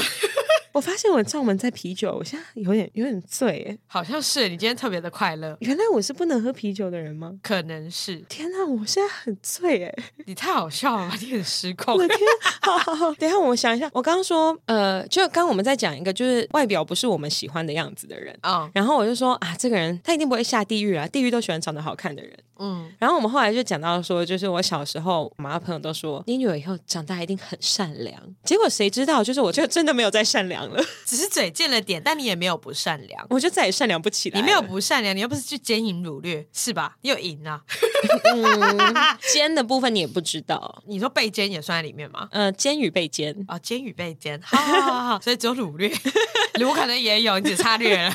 [0.72, 3.78] 我发现我的罩门在啤酒，我现在有点有点醉哎。
[3.86, 5.56] 好像是你今天特别的快乐。
[5.60, 7.32] 原来我是不能喝啤酒的人吗？
[7.42, 8.16] 可能是。
[8.28, 9.94] 天哪，我现在很醉哎！
[10.26, 11.94] 你太好笑了吧，你很失控。
[11.94, 12.18] 我的天，
[12.62, 14.73] 好好好，等一下我想一下，我刚刚说呃，
[15.08, 22.32] 就刚刚我们在讲一个就是外表不是我们喜欢的样子的人啊，嗯、然后我就说啊，这个人他一定不会下地狱啊，地狱都喜欢长得好看的人。
[22.56, 28.16] 嗯，然后我们后来就讲到说，就是我小时候，我妈的朋友都说你女儿以后长大一定很善良。
[28.44, 34.38] 结果谁知道，就是我就真的没有再善良了， 只是嘴贱了点，但你也没有不善良，我就再也善良不起来。
[34.40, 36.96] 你没有不善良，你又不是去奸淫掳掠，是吧？
[37.02, 37.60] 你有淫啊？
[38.32, 38.94] 嗯，
[39.32, 42.28] 奸的部分你也不知道，你说被奸也算在里面吗？
[42.30, 45.88] 呃，奸与被奸啊，奸与被奸，好好好好，所以只有掳掠，
[46.60, 48.14] 掳可能也有，你只差掠了。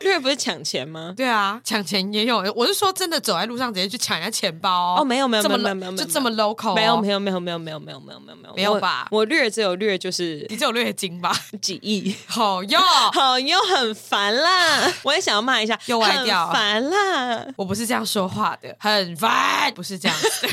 [0.00, 1.14] 掠不是抢钱吗？
[1.16, 2.38] 对啊，抢钱也有。
[2.56, 9.06] 我是说真的，走在路上直接去抢人家钱包哦，没有没有没有没有没有，就这么 local，没有没有没有没有没有没有没有没有没有没有吧？
[9.12, 11.32] 我掠只有掠就是你只有掠金吧？
[11.60, 12.16] 几亿？
[12.26, 14.92] 好用好用，很烦啦！
[15.04, 17.46] 我也想要骂一下，又歪掉，烦啦！
[17.54, 20.48] 我不是这样说话的，很烦，不是这样子。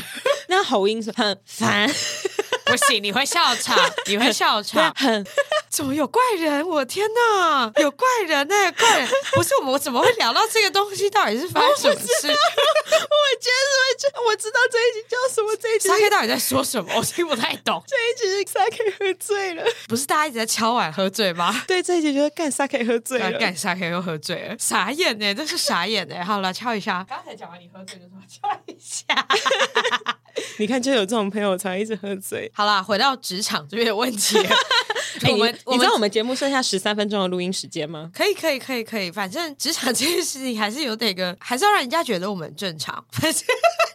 [0.46, 1.90] 那喉音是很烦。
[2.66, 4.92] 不行，你会笑场， 你会笑场。
[4.96, 5.26] 很，
[5.68, 6.66] 怎么有怪人？
[6.66, 8.72] 我天哪， 有怪人呢、欸！
[8.72, 11.08] 怪人不是我，我怎么会聊到这个东西？
[11.10, 12.28] 到底是发生什么事？
[12.28, 13.54] 我，我今天
[13.98, 15.56] 是会，我知道这一集叫什么？
[15.56, 16.92] 这一集 Sa-ke 到底在说什么？
[16.96, 17.82] 我听不太懂。
[17.86, 21.64] 这一集是 Sa-ke 喝醉了，不是大家一直在敲碗喝醉吗？
[21.66, 26.24] 对，这一集就是干 Sa-ke 喝醉了，干 Sa-ke 又喝醉了，傻眼呢、欸，这是傻眼呢、欸。
[26.24, 27.04] 好了，敲一下。
[27.08, 29.26] 刚才讲完你喝醉就说敲一下。
[30.58, 32.50] 你看，就有这种朋友才一直喝醉。
[32.54, 34.36] 好啦，回到职场这边的问题。
[35.30, 38.10] 我们你知道我们节目剩下十三分钟的录音时间吗？
[38.14, 39.10] 可以，可以，可以，可以。
[39.10, 43.04] 反正职场这件事情还是有点个，还是要让人家觉得我们很正常。
[43.10, 43.42] 反 正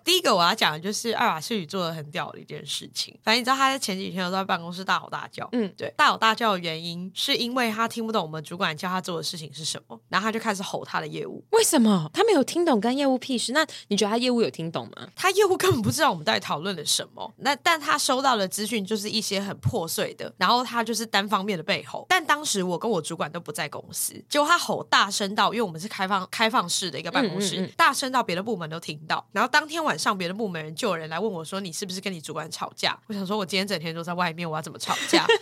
[0.03, 3.17] 第一个我要讲的就是爱马仕做的很屌的一件事情。
[3.23, 5.47] 反正你知道他在前几天都在办公室大吼大叫。
[5.53, 11.43] 嗯，对，大吼大叫的原因是因为他听不懂我们主管叫他做的事情是什么，然后他就开始吼他的业务。
[11.51, 12.11] 为什么？
[12.13, 13.51] 他没有听懂跟业务屁事？
[13.53, 15.07] 那你觉得他业务有听懂吗？
[15.15, 17.33] 他业务根本不知道我们到底讨论了什么。
[17.37, 22.05] 那但他收到的资讯就是一些很破碎的，然后他就是单方面的被吼。
[22.09, 29.25] 但当时我跟我主管都不在公司，结果他吼大声到，因为我们是开放开放式的一个办公室，嗯嗯嗯，大声到别的部门都听到。
[29.31, 35.25] 然后当天晚上别的部门人就有人来问我说：“你是不是跟你主管吵架？”我想说，我今天整天都在外面，我要怎么吵架？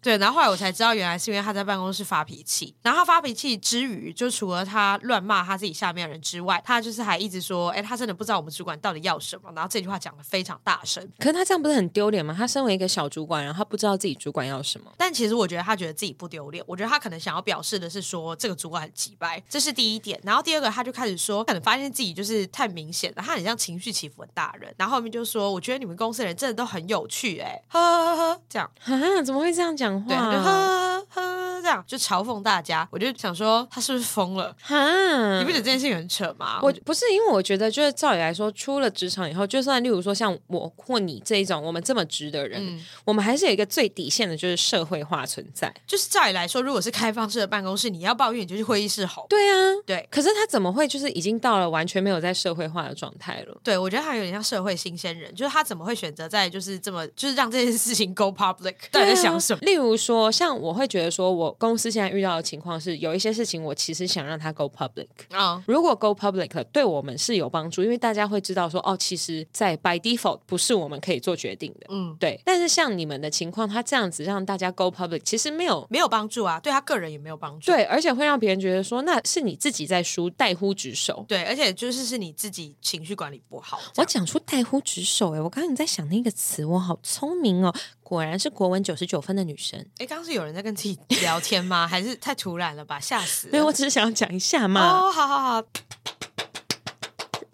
[0.00, 2.74] 对，然后后来我才知道，原来是因为他在办公室发脾气。
[2.82, 11.06] 然后他发脾气之余，就除了他乱骂他自己下面的人之外，他就是还一直说：“哎，他真的不知道我们主管到底要什么。”然后这句话讲的非常大声。
[11.18, 12.34] 可是他这样不是很丢脸吗？
[12.36, 14.92] 他身为一个小主管，然后他不知道自己主管要什么。
[14.96, 16.62] 但其实我觉得他觉得自己不丢脸。
[16.66, 20.20] 我觉得他可能想要表示的是说，这个主管很急掰，这是第一点。
[20.22, 24.72] 然后第二个，他就开始说，可能发现自己就是太明显了，他很像情绪起伏很大人。
[24.76, 29.22] 然后后面就说：“我觉得你们公司的人真的都很有趣。”哎，呵呵呵呵，这样啊？
[29.22, 30.06] 怎么会这样讲话？
[30.08, 30.68] 对，就呵。
[31.10, 34.54] 呵呵，这样就嘲讽大家，我就想说他是不是疯了？
[34.60, 36.60] 哈，你不觉得这件事情很扯吗？
[36.62, 45.72] 我不是，因为我觉得就是照理来说，出了职场以后，就算例如说像我或你这一种我们这么直的人，嗯、我们还是有一个最底线的，就是社会化存在。
[45.86, 49.26] 就是照理来说，如果是开放式的办公室，你要抱怨你就去会议室吼。
[49.28, 50.06] 对啊，对。
[50.10, 53.58] 可是他怎么会就是已经到了完全没有在社会化的状态了？
[53.64, 58.74] 对，我觉得他有点像社会新鲜人，就是他怎么会选择在就是这么就是让这件事情 go public？
[58.92, 59.58] 到底在想什么？
[59.62, 65.06] 例如说，像我会觉得说，我公司现在遇到的情况是，有一些事情我其实想让它 go public。
[65.30, 71.86] 啊，如果 go public 对我们是有帮助，因为大家会知道说，哦，其实，在 by default 不是我们可以做决定的。
[71.90, 72.40] 嗯，对。
[72.44, 77.66] 但是像你们的情况，他这样子让大家 go public，其实没有没有帮助啊，对他个人也没有帮助。
[77.66, 81.24] 对，而且会让别人觉得说，那是你自己在输，怠忽职守。
[81.28, 83.78] 对，而且就是是你自己情绪管理不好。
[83.96, 87.74] 我讲出怠忽职守，哎，我刚刚你在想那个词，我好聪明哦。
[88.08, 89.78] 果然是国文九十九分的女生。
[89.98, 91.84] 哎，刚刚是有人在跟自己聊天吗？
[91.86, 92.98] 还是太突然了吧？
[92.98, 93.50] 吓死了！
[93.50, 94.80] 对，我只是想要讲一下嘛。
[94.80, 95.62] 哦，好好好。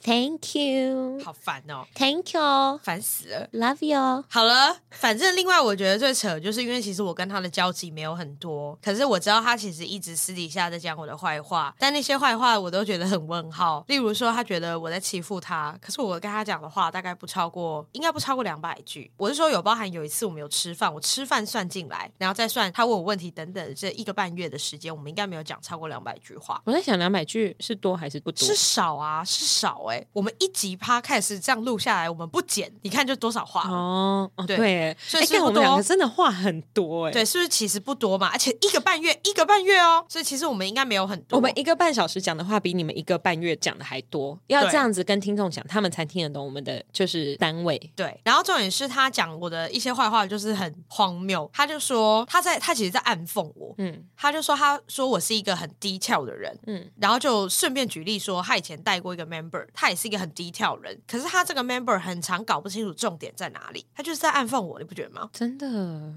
[0.05, 1.87] Thank you，好烦哦。
[1.95, 3.49] Thank you，烦死了。
[3.55, 4.23] Love you。
[4.29, 13.83] 好了，反正另外我觉得最扯，就是因为其实我跟他的交集没有很多，可是我知道他其实一直私底下在讲我的坏话，但那些坏话我都觉得很问号。
[13.89, 19.11] 例如说，他觉得我在欺负他，可是我跟他讲的话大概不超过，应该不超过两百句。
[19.17, 26.61] 我是说有包含有一次我们有吃饭，我吃饭算进来，然后再算他问我问题等等，这一个半月的时间，我们应该没有讲超过两百句话。
[26.67, 28.47] 我在想两百句是多还是不多？
[28.47, 29.94] 是少啊，是少哎、欸。
[30.13, 34.31] 我们一集 podcast 这样录下来，我们不剪，你看就多少话哦？
[34.47, 37.13] 对，对所以我们两个真的话很多哎。
[37.13, 38.29] 对，是不是其实不多嘛？
[38.29, 41.37] 而且一个半月，一个半月哦，所以其实我们应该没有很多。
[41.37, 44.39] 我们一个半小时讲的话，比你们一个半月讲的还多。
[44.47, 47.79] 要这样子跟听众讲，他们才听得懂我们的就是单位。
[47.95, 51.49] 对，然后重点是他讲我的一些坏话，就是很荒谬。
[51.53, 53.75] 他就说他在他其实，在暗讽我。
[53.79, 56.57] 嗯，他就说他说我是一个很低调的人。
[56.67, 60.35] 嗯，然后就顺便举例说，他以前带过一个 member，他也是一个很。
[60.35, 65.31] 低调人，可是他这个 member 很常搞不清楚重点在哪里，他就是在暗讽我，你不觉得吗？
[65.33, 65.67] 真的。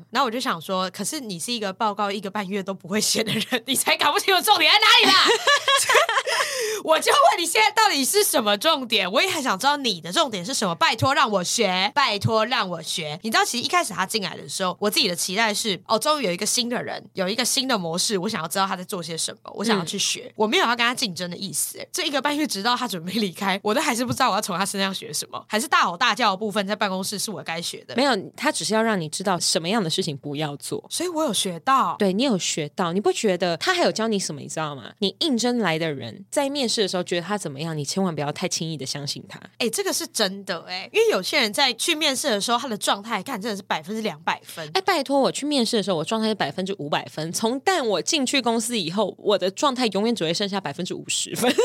[0.10, 5.14] 然后我就想说，可是你是一个报告一个半月都不会写的人，你才搞不清楚重点在哪里啦？
[6.84, 9.12] 我就问你现在到底是什么重点？
[9.12, 10.74] 我也很想知道你的重点是什么。
[10.74, 13.20] 拜托让我学，拜托让我学。
[13.22, 20.26] 你知道，其实一开始他进来的时候，我自己的期待是，哦，终于有一个新的人，有一个新的模式，我想要知道他在做些什么，我想要去学。
[20.30, 21.86] 嗯、我没有要跟他竞争的意思。
[21.92, 25.44] 这一个半月，直到他准备离开，我都还是不知道我要从他身上学什么。
[25.48, 27.96] 还是大吼大叫的部分，在办公室是我该学的。
[27.96, 30.86] 没有，他只是要让你知道什么样的事情不要做。
[30.90, 32.94] 所以我有学到，对，你有学到。
[32.94, 34.42] 你不觉得他还有教你什么？
[34.42, 34.92] 你知道吗？
[35.00, 37.78] 你应征来的人在面试的时候觉得他怎么样？
[37.78, 39.40] 你千万不要太轻易的相信他。
[39.58, 44.70] 哎，这个是真的哎，因为有些人在去面试的时候，他的状态看真的是百分之两百分。
[44.74, 47.32] 哎，拜托，我去面试的时候，我状态是百分之五百分。
[47.32, 51.54] 从但我进去公司以后，我的状态永远只会剩下百分之五十分。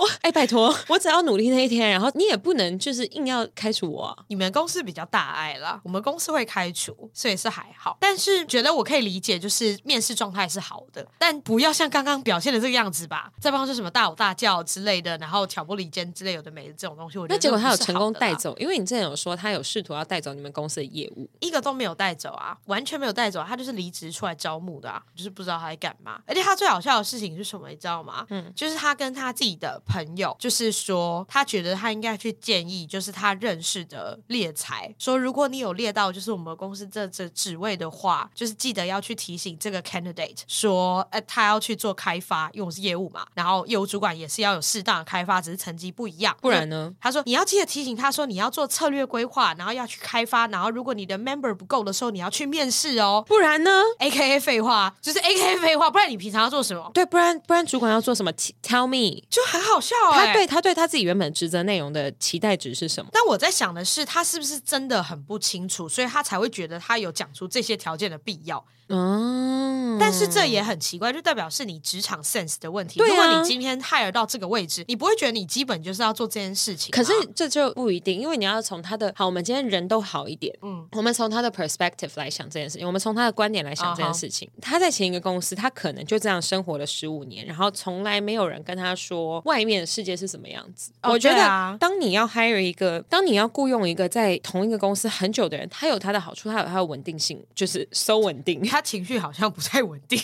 [0.00, 4.16] 我哎，拜托，我只要努力那一天，然后你也不能就是硬要开除我啊。
[4.28, 7.98] 你们公司比较大爱啦，我们公司会开除，所以是还好。
[8.00, 26.22] 但是觉得我可以理解，就是面试状态是好的，但不要像刚刚表现的这个样子吧，在办公室什么大吼大叫之类的，然后挑拨离间之类有的没的这种东西，我觉得那结果他有成功带走，因为你之前有说他有试图要带走你们公司的业务，一个都没有带走啊，完全没有带走，他就是离职出来招募的啊，就是不知道他在干嘛。
[26.26, 28.24] 而且他最好笑的事情是什么，你知道吗？
[28.30, 46.94] 嗯，就是他跟他自己的朋友，就是说他觉得他应该去建议，就是他认识的猎才，说如果你有猎到就是我们公司这这职位的话，就是记得要去提醒这个 candidate 说，呃，他要去做开发，因为我是业务嘛，然后业务主管也是要有适当的开发，只是成绩不一样，不然呢？
[47.00, 56.90] 他说你要记得提醒他说你要做策略规划，然后要去开发，然后如果你的 member 不够的时候，你要去面试哦，不然呢？AKA 废话，就是 AKA 废话，不然你平常要做什么？
[56.94, 60.26] 对，不然不然主管要做什么？Tell me，就很好笑哎、欸。
[60.26, 63.10] 他对他对他自己原本职责内容的期待值是什么？
[63.12, 68.64] 但我在想的是，他是不是真的很不清楚，所以他才会觉得他有讲出这些条件的必要。
[68.90, 72.98] 哦，但是这也很奇怪，就代表是你职场 sense 的问题。
[72.98, 76.90] 对啊，如果你今天 hire 到这个位置，你不会觉得你基本就是要做这件事情。
[76.90, 84.48] 可是这就不一定，因为你要从他的好，我们今天人都好一点，嗯，我们从他的 perspective 来想这件事情，我们从他的观点来想这件事情。
[84.48, 84.62] Uh-huh.
[84.62, 90.90] 他在前一个公司，他可能就这样生活了十五年，然后从来没有人跟他说外面的世界是什么样子。
[91.02, 98.60] Oh, 我觉得，当你要 hire 一个，当你要雇佣一个在同一个公司很久的人，他有他的好处，他有他的稳定性，就是 so 稳定。
[98.80, 100.18] 他情绪好像不太稳定。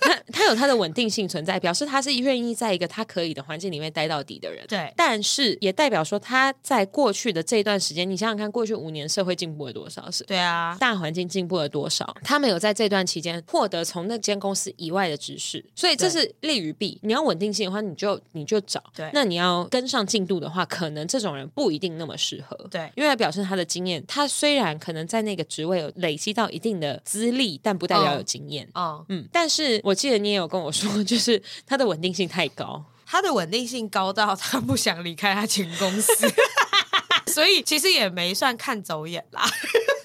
[0.00, 4.64] 他他有他的稳定性存在，表示他是愿意在一个他可以的环境里面待到底的人。
[4.68, 10.08] 对，但是也代表说他在过去的这一段时间，你想想看，过去五年社会进步了多少？
[10.08, 10.22] 是？
[10.22, 12.16] 对啊，大环境进步了多少？
[12.22, 17.00] 他们有在这段期间获得从那间公司以外的知识，所以这是利与弊。
[17.02, 18.80] 你要稳定性的话，你就你就找。
[18.94, 22.56] 对，那你要跟上进度的话，可能这种人不一定那么适合。
[22.70, 28.68] 对，因为他表示他的经验，他虽然可能在那个职位有累积到一定的资历，但不代表有经验。
[28.74, 36.12] 哦，嗯，但是我记得你也有跟我说， 就是他的稳定性太高，他的稳定性高到他不想离开他前公司，
[37.32, 39.48] 所以其实也没算看走眼啦。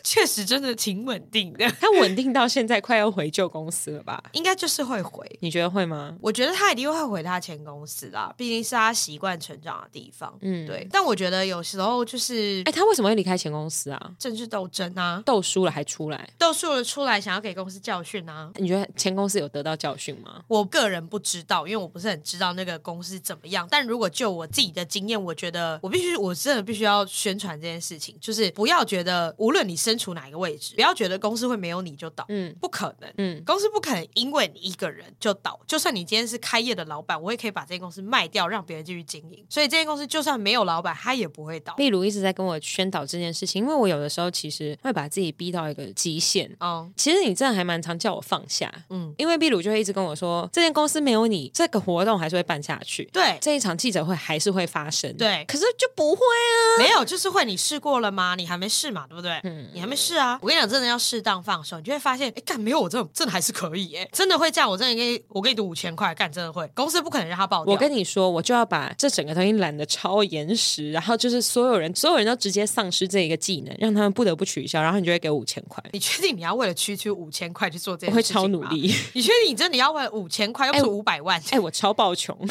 [0.04, 4.22] 确实真的挺稳定的，他稳定到现在快要回旧公司了吧？
[4.34, 6.16] 应该就是会回，你觉得会吗？
[6.22, 10.38] 我觉得他一定会回他前公司啦，毕竟是他习惯成长的地方。
[10.42, 10.88] 嗯，对。
[10.92, 14.12] 但我觉得有时候就是，哎，他为什么会离开前公司啊？
[14.18, 18.52] 政治斗争啊，斗输了还出来，斗输了出来，想要给公司教训啊？
[18.56, 20.44] 你觉得前公司有得到教训吗？
[20.48, 23.68] 我个人不知道，因为我不是很知道那个公司怎么样。
[23.70, 30.74] 但如果就我自己的经验，我觉得我必须，我真的必须要宣传这件事情，就是不要觉得无论你身处哪一个位置。
[30.76, 35.60] 不要觉得公司会没有你就倒，嗯，不可能，嗯，公司不可能因为你一个人就倒。
[35.68, 39.46] 就算你今天是开业的老板，我也可以把这间公司卖掉，让别人继续经营。
[39.50, 41.76] 所以这间公司就算没有老板，他也不会倒。
[41.78, 46.50] 例如一直在跟我宣导这件事情，因为我有的时候其实会把自己逼到一个极限。
[46.62, 57.42] 哦，其实你真的还蛮常叫我放下，嗯，因为秘鲁就会一直跟我说，这间公司没有你，这个活动还是会办下去，对，这一场记者会还是会发生，对，可是就不会啊，没有，就是会。
[57.42, 58.36] 你试过了吗？
[58.36, 59.32] 你还没试嘛，对不对？
[59.46, 60.38] 嗯，你还没试啊。
[60.44, 64.70] 我跟你讲，真的要适当放手，你就会发现，哎，干没有我这种，真的还是可以，哎，真的会这样。
[64.70, 66.70] 我真的给你，我给你赌五千块，干真的会。
[66.76, 67.74] 公司不可能让他爆掉。
[67.74, 75.84] 我跟你说，我就要把这整个东西揽得超严实，然后就是所有人，所有人都直接丧失这一个技能，让他们不得不取消，然后你就会给五千块。
[75.94, 78.12] 你确定你要为了区区五千块去做这件事？
[78.12, 78.94] 我会超努力。
[79.14, 81.42] 你确定你真的要为了五千块，又不是五百万？
[81.50, 82.38] 哎，我超爆穷。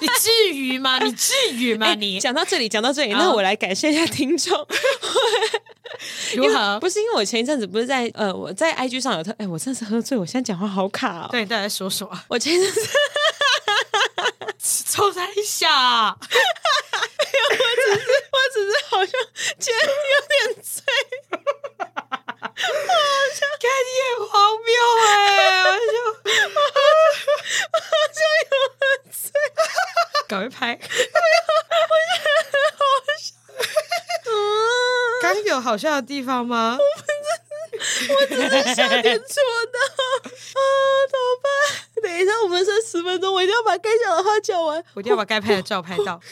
[0.00, 0.98] 你至于吗？
[0.98, 1.94] 你至于吗？
[1.96, 4.52] 你讲到这里，讲到这里，那我来感谢一下听众。
[6.36, 6.78] 如何？
[6.80, 11.28] 不是因为我前一阵子不是在呃，我在 IG 上有特，哎，我真的是喝醉，我现在讲话好卡哦。
[11.30, 12.10] 对，你再来说说。
[12.28, 12.80] 我前一阵子
[14.88, 19.12] 抽在下、啊，我只是我只是好像
[19.58, 19.92] 今天有
[20.54, 20.82] 点醉，
[21.30, 24.34] 我好像看你很荒
[24.64, 24.68] 谬
[25.06, 25.06] 哎，
[25.62, 25.94] 我就
[26.54, 26.58] 我
[27.78, 28.82] 好像有点
[29.12, 29.24] 醉，
[30.28, 30.88] 搞一拍，我觉
[32.24, 32.80] 得很好
[33.18, 33.24] 笑。
[34.26, 34.32] 嗯，
[35.22, 36.78] 刚有好笑的地方吗？
[38.08, 39.42] 我只是笑点错
[39.72, 39.78] 到
[40.22, 40.28] 啊，
[41.10, 42.02] 怎么办？
[42.02, 46.20] 等一下，我们剩十分钟，我一定要把该讲的话讲完，我一定要把该拍的照拍到。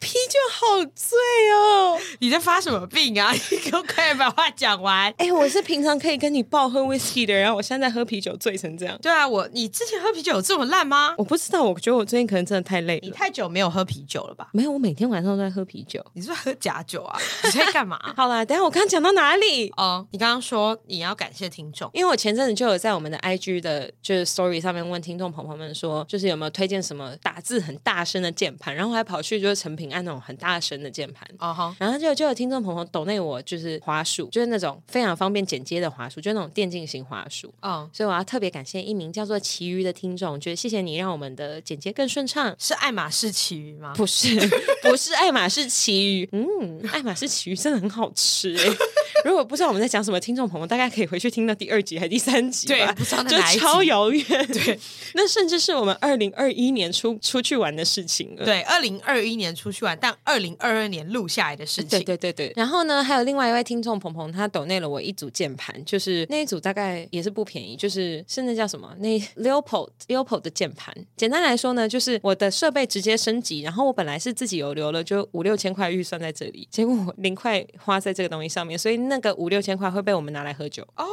[0.00, 1.18] 啤酒好醉
[1.52, 1.98] 哦！
[2.20, 3.32] 你在发什么病啊？
[3.50, 5.06] 你给我快点把话讲完？
[5.18, 8.96] 哎、欸，我是平常可以跟你爆喝 whisky 的人，然后我现在喝啤酒醉成这样。
[9.02, 11.14] 对啊，我你之前喝啤酒有这么烂吗？
[11.18, 13.00] 我不知道，我觉得我最近可能真的太累了。
[13.02, 14.48] 你太久没有喝啤酒了吧？
[14.52, 16.04] 没有，我每天晚上都在喝啤酒。
[16.14, 17.18] 你是不是喝假酒啊？
[17.44, 17.98] 你在干嘛？
[18.16, 19.70] 好啦，等下我刚刚讲到哪里？
[19.76, 31.28] 哦，你刚刚说你要感谢听众，因为我前阵子就有在我们的 IG 的就是 Story 上面问听众朋友们说，就是有没有推荐什么打字很大声的键盘，然后还跑去就是成品按那种很大声的键盘。
[31.38, 37.52] 哦哈，然后就就有听众朋友抖内我就是滑鼠，就是那种非常方便剪接的滑鼠，就是那种电竞型滑鼠。
[37.60, 42.56] 哦，所以我要特别感谢一名叫做奇鱼的听众，觉得谢谢你让我们的剪接更顺畅。
[42.58, 43.92] 是爱马仕奇鱼吗？
[43.94, 44.40] 不是，
[44.82, 46.28] 不是爱马仕奇鱼。
[46.32, 48.85] 嗯，爱马仕奇鱼真的很好吃哎。
[49.26, 52.76] 如果不知道我们在讲什么，听众朋友大概可以回去听到第二集还是第三集吧？
[52.76, 54.24] 对，不知道哪一集，超遥远。
[54.46, 54.78] 对，
[55.14, 58.44] 那甚至是我们二零二一年出出去玩的事情了。
[58.44, 61.88] 对，二零二一年出去玩，但二零二二年录下来的事情。
[61.88, 62.52] 对对对对。
[62.54, 68.94] 然后呢，还有另外一位听众鹏鹏，他抖内了我一组键盘，就是那一组大概也是不便宜，就是是那叫什么？
[69.00, 70.94] 那 Leopold Leopold 的键盘。
[71.16, 81.06] 简单来说呢，就是我的设备直接升级，然后我本来是自己有留了就五六千块预算在这里，结果我零块花在这个东西上面，所以那个五六千块会被我们拿来喝酒哦。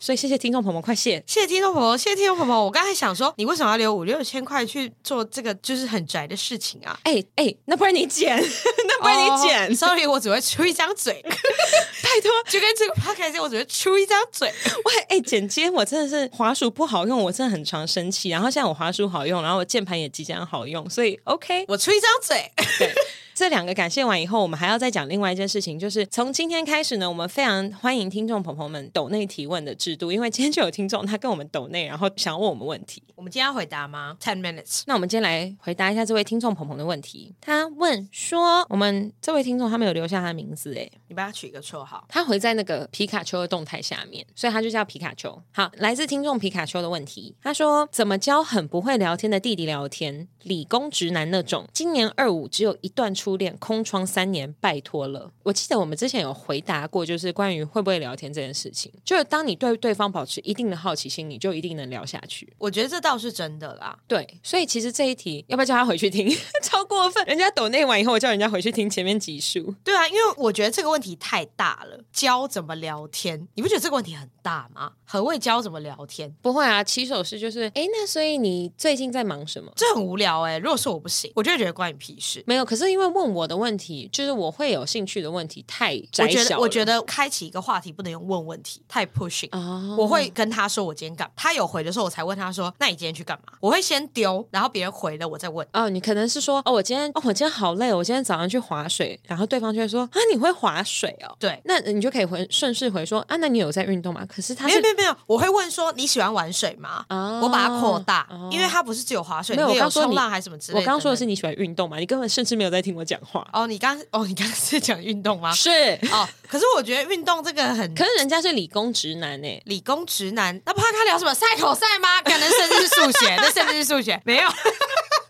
[0.00, 2.64] 所以谢谢听众朋友们，快谢谢听众朋友，谢谢听众朋友。
[2.64, 6.96] 我刚才想说，你为什么要留五六千块去做这个就是很宅的事情啊？
[7.02, 8.36] 哎哎，那不然你剪，
[8.86, 9.66] 那不然你剪。
[9.66, 14.48] Oh, sorry，我只会出一张嘴， 拜托，就跟这个 podcast 我只会出一张嘴。
[14.84, 18.28] 喂，哎，剪接我真的是滑鼠不好用，我真的很常生气。
[18.28, 22.48] 然后现在我滑鼠好用，然后我键盘也即将好用，所以 OK，我出一张嘴。
[22.78, 22.94] 对。
[23.38, 34.82] 这两个感谢完以后，我们还要再讲另外一件事情，就是从今天开始呢，我们非常欢迎听众朋友们抖内提问的制度，因为今天就有听众他跟我们抖内，然后想问我们问题，我们今天要回答吗？Ten minutes。
[34.86, 37.32] 那我们今天来回答一下这位听众朋友的问题。
[37.40, 45.40] 他问说，我们这位听众他没有留下他的名字，诶，你帮他取一个绰号，他回在那个皮卡丘的动态下面，所以他就叫皮卡丘。
[45.52, 50.26] 好，来自听众皮卡丘的问题，他说怎么教很不会聊天的弟弟聊天？
[50.42, 53.98] 理工直男那种，今年二五只有一段初恋，空窗。
[54.06, 55.30] 三年，拜托了。
[55.42, 58.90] 我记得我们之前有回答过，就是关于会不会聊天这件事情。
[59.04, 62.50] 就是当你对对方保持一定的好奇心，你就一定能聊下去。
[62.56, 63.98] 我觉得这倒是真的啦。
[64.06, 66.26] 对，所以其实这一题要不要叫他回去听？
[66.62, 67.22] 超过分！
[67.26, 69.74] 人家抖内完以后，我叫人家回去听前面几数。
[69.84, 72.00] 对啊，因为我觉得这个问题太大了。
[72.10, 73.46] 教怎么聊天？
[73.54, 74.92] 你不觉得这个问题很大吗？
[75.04, 76.34] 何谓教怎么聊天？
[76.40, 79.70] 不会啊，起手式就是，哎，那所以你最近在忙什么？
[79.76, 80.58] 这很无聊哎、欸。
[80.58, 82.42] 如果是我不行，我就觉得关你屁事。
[82.46, 84.08] 没有，可是因为问我的问题。
[84.12, 86.60] 就是我会有兴趣的问题太窄小了。
[86.60, 89.48] 我觉得开启一个话题不能用问问题，太 pushing。
[89.50, 89.98] Oh.
[89.98, 93.52] 我会跟他说我今天干，他有回的时候我才问他说，那你今天去干嘛？
[93.60, 95.66] 我会先丢，然后别人回了我再问。
[95.72, 101.34] 哦，oh, 你可能是说哦，我今天哦，我今天好累，我今天早上去划水，然后对方就会说啊，你会划水哦？
[101.38, 104.26] 对，那你就可以回顺势回说啊，那你有在运动吗？
[104.26, 107.44] 可是他是没有没有没有，我会问说你喜欢玩水吗？Oh.
[107.44, 108.52] 我把它扩大，oh.
[108.52, 110.80] 因为他不是只有划水，没有，我刚说冲浪还是什么之类的。
[110.80, 111.98] 我刚说的是你喜欢运动嘛？
[111.98, 113.48] 你根本甚至没有在听我讲话。
[113.54, 114.46] 哦，你刚哦，你刚。
[114.58, 115.50] 是讲运动吗？
[115.54, 115.70] 是
[116.12, 122.20] 哦，可是我觉得运动这个很，可是人家是理工直男哎，理工直男，那不他聊什么赛口赛吗？
[122.22, 124.48] 可能甚至是数学，那甚至是数学，没有。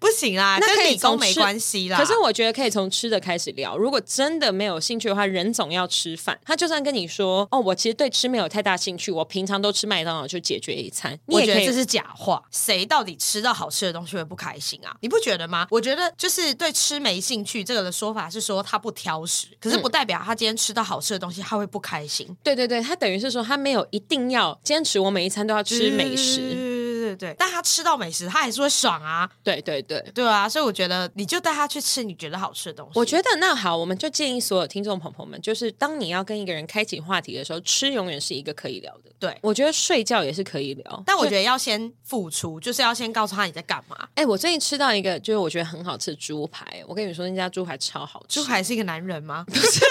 [0.08, 1.98] 不行啊，那跟理工没关系啦。
[1.98, 3.76] 可是我觉得可以从吃的开始聊。
[3.76, 6.38] 如果真的没有兴趣的话，人总要吃饭。
[6.44, 12.42] 他就算跟你说：“哦，我其实对吃没有太大兴趣，我平常都吃麦当劳就解决一餐。”你也觉得这是假话。
[12.50, 14.96] 谁到底吃到好吃的东西会不开心啊？
[15.00, 15.66] 你不觉得吗？
[15.70, 22.26] 我觉得就是对吃没兴趣这个的说法是说他不挑食，可是不代表他今天吃到好吃的东西他会不开心。
[22.42, 26.67] 对对对，他等于是说他没有一定要坚持，我每一餐都要吃美食。
[27.16, 29.28] 对对，但他吃到美食，他还是会爽啊！
[29.42, 32.98] 对对对，对啊，所以我觉得你就带他去吃你觉得好吃的东西。
[32.98, 39.10] 我觉得那好，我们就建议所有听众朋友们，就是当你要跟一个人开启话题的时候，吃永远是一个可以聊的。
[39.18, 44.08] 对，我觉得睡觉也是可以聊，但我觉得要先付出，就是要先告诉他你在干嘛。
[44.14, 48.40] 哎，我最近吃到一个就是我觉得很好吃的猪排，我跟你说那家猪排超好吃。
[48.40, 49.44] 猪排是一个男人吗？
[49.48, 49.84] 不是。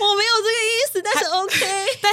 [0.00, 0.50] 我没有这个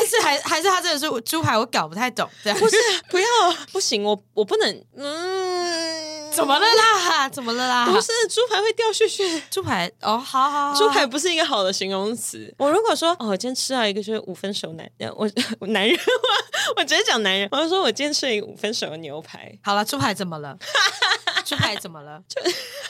[0.06, 2.30] 是还还是他真的是猪排，我搞不太懂。
[2.44, 2.76] 这样不是，
[3.10, 3.26] 不要，
[3.72, 7.30] 不行，我我不能，嗯，怎么了啦？
[7.30, 7.86] 怎么了啦？
[7.86, 9.42] 不是，猪排会掉屑屑。
[9.50, 12.54] 猪排哦，好好好，猪排不是一个好的形容词。
[12.58, 15.30] 我如果说哦，我今天吃到一个就是五分熟男，我
[15.60, 16.04] 我男人话，
[16.78, 17.48] 我直接讲男人。
[17.52, 19.52] 我就说我今天吃了一个五分熟的牛排。
[19.64, 20.58] 好了，猪排怎么了？
[21.46, 22.20] 猪排怎么了？
[22.28, 22.42] 就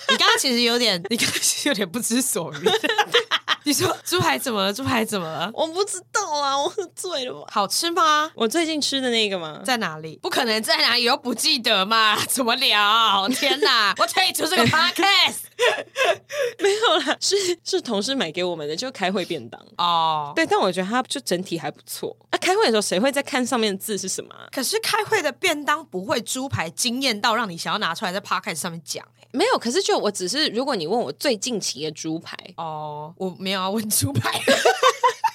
[0.10, 2.60] 你刚刚其实有点，你刚刚其实有点不知所云。
[3.66, 4.72] 你说猪排怎么了？
[4.72, 5.50] 猪排怎么了？
[5.54, 7.48] 我不知道啊，我喝醉了吧？
[7.52, 8.32] 好吃吗？
[8.36, 9.60] 我最近吃的那个吗？
[9.66, 10.20] 在哪里？
[10.22, 12.16] 不可能在哪里又不记得嘛？
[12.28, 13.28] 怎么聊？
[13.30, 13.94] 天哪！
[13.98, 15.46] 我退出这个 podcast。
[16.60, 20.28] 没有啦，是是同事买给我们的，就开会便当哦。
[20.28, 20.36] Oh.
[20.36, 22.16] 对，但我觉得它就整体还不错。
[22.32, 24.36] 那、啊、开会的时候谁会在看上面的字是什么？
[24.52, 29.28] 可是开会的便当不会猪排惊艳到让你想要拿出来在 podcast 上面讲、欸？
[29.32, 34.30] 没有，可是就我只是，如果你问我最近期的猪排哦，oh, 我没有要问猪排，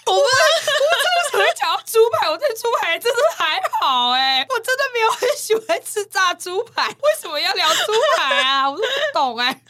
[0.07, 2.29] 我问，我怎么会讲到猪排？
[2.29, 8.69] 我对猪排真的还好哎、欸，我真的没有很喜欢吃炸猪排，为什么要聊猪排啊？
[8.71, 9.61] 我都不懂哎、欸，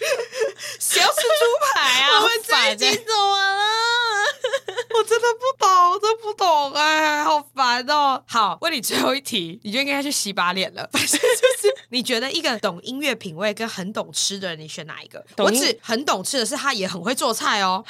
[0.78, 2.20] 谁要吃猪排啊？
[2.20, 3.64] 我们这一集怎么了？
[4.92, 8.22] 我真的不懂，我真的不懂哎、欸，好烦哦。
[8.26, 10.88] 好，问你最后一题，你就应该去洗把脸了。
[10.92, 11.26] 反正就
[11.60, 15.24] 是，你觉得一个懂音乐品味跟很懂吃的人，你选哪一个？
[15.38, 17.84] 我只很懂吃的是他也很会做菜哦。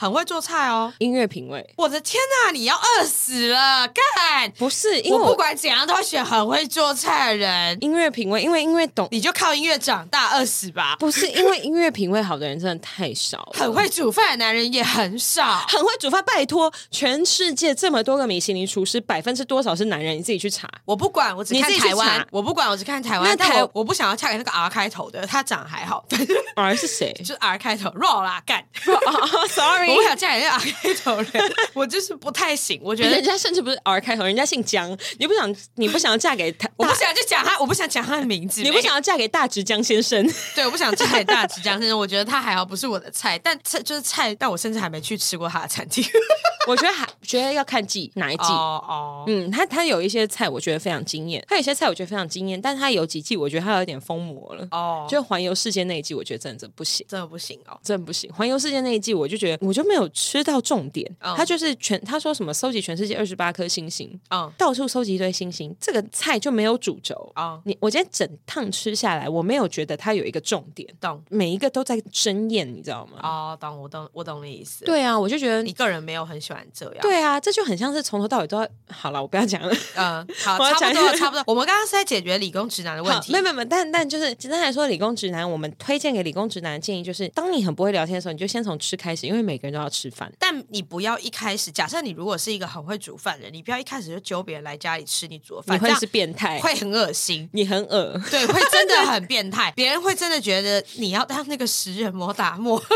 [0.00, 1.74] 很会做菜哦，音乐品味。
[1.76, 3.88] 我的天哪，你要饿死了！
[3.88, 7.76] 干，不是，因为我，我不管怎样都会选很会做菜的人。
[7.80, 10.94] 音乐品味，因为音乐懂，你就靠音乐长大饿死吧。
[11.00, 15.66] 不是，因为音乐品味好的人真的太少了，很会煮饭的男人也很少。
[15.66, 20.16] 很会煮饭，拜托，全世界这么多个米其林厨师，百分之多少是男人？
[20.16, 20.70] 你自己去查。
[20.84, 22.24] 我不管，我只看台湾。
[22.30, 23.36] 我不管，我只看台湾。
[23.36, 26.06] 台但我我不想要嫁给那个 R 开头的，他长得还好。
[26.54, 27.12] R 是谁？
[27.18, 28.64] 就是 R 开头，raw 啦，干。
[28.86, 32.80] oh, Sorry，我不想嫁给那个 R 开头的，我就是不太行。
[32.82, 34.96] 我觉得人家甚至不是 R 开头，人家姓江。
[35.18, 36.68] 你不想，你不想要嫁给他？
[36.76, 38.62] 我不想就讲他，我不想讲他的名字。
[38.62, 40.26] 你不想要嫁给大直江先生？
[40.54, 41.98] 对，我不想嫁给大直江先生。
[41.98, 43.38] 我觉得他还好，不是我的菜。
[43.38, 46.04] 但菜就是菜，但我甚至还没去吃过他的餐厅。
[46.66, 49.24] 我觉得还觉得要看季哪一季哦哦。
[49.26, 55.06] 嗯，他他有一些菜我觉得非常惊艳，他有些菜我觉得非常惊艳，但是他有几季我觉得他有点疯魔了哦。
[55.08, 58.30] 就环游世界那一季，我觉得真的不行，真的不行哦，真的不行。
[58.34, 61.08] 环游世界那一季，我就觉得我就没有吃到重点。
[61.20, 67.60] 他就是全他说什么收集全世界二十八颗星星，嗯，到处收集一堆星星，这个菜就没有主轴啊。
[67.64, 71.22] 你我今天整趟吃下来，我没有觉得它有一个重点，懂？
[71.30, 73.18] 每一个都在争艳，你知道吗？
[73.22, 74.84] 哦，懂，我懂，我懂你意思。
[74.84, 76.96] 对啊，我就觉得你个人没有很喜欢这样。
[77.00, 79.72] 对啊，这就很像是从头到尾都要好了，我不要讲了。
[79.94, 81.44] 嗯， 好，差不多，差不多。
[81.46, 83.32] 我们刚刚是在解决理工直男的问题。
[83.32, 90.32] 没有，没有，但但就是简单来说，理工直男，我们推荐给理工直男的建议就是，当你很不会聊天的时候，你就先从吃开始，因为每个人都要吃饭。
[90.38, 102.82] 但你不要一开始，假设你如果是一个很会煮饭的人，你不要一开始就揪别人来家里吃你煮的饭，你会是变态，会很恶心，你很恶，对，会真的很变态，别人会真的觉得你要当那个食人魔打磨。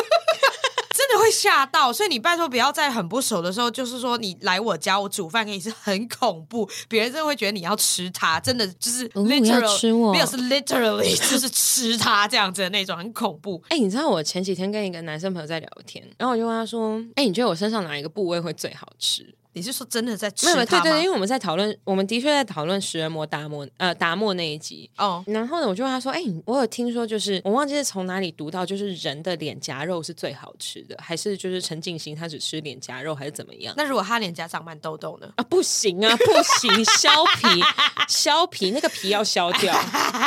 [0.92, 13.62] 真的会吓到，所以你拜托不要在很不熟的时候，就是说你来我家，我煮饭给你是很恐怖，别人真的会觉得你要吃它，真的就是 literal，吃我没有是 literally 就是吃它这样子的那种，很恐怖。
[13.68, 20.64] 哎、欸，你知道我前几天跟一个男生朋友在聊天，然后我就问他说：“哎、欸，你觉得我身上哪一个部位会最好吃？”你是说真的在吃它吗？
[20.64, 25.22] 对对对，因为我们在讨论，我们的确在讨论食人魔达摩呃达摩那一集哦。
[25.26, 33.74] 然后呢，我就问他说：“哎，我有听说，就是我忘记是从哪里读到，就是人的脸颊肉是最好吃的，还是就是陈进兴他只吃脸颊肉，还是怎么样？
[33.76, 35.30] 那如果他脸颊长满痘痘呢？
[35.36, 36.24] 啊，不行啊，不
[36.60, 37.62] 行，削皮，
[38.08, 39.74] 削皮，那个皮要削掉。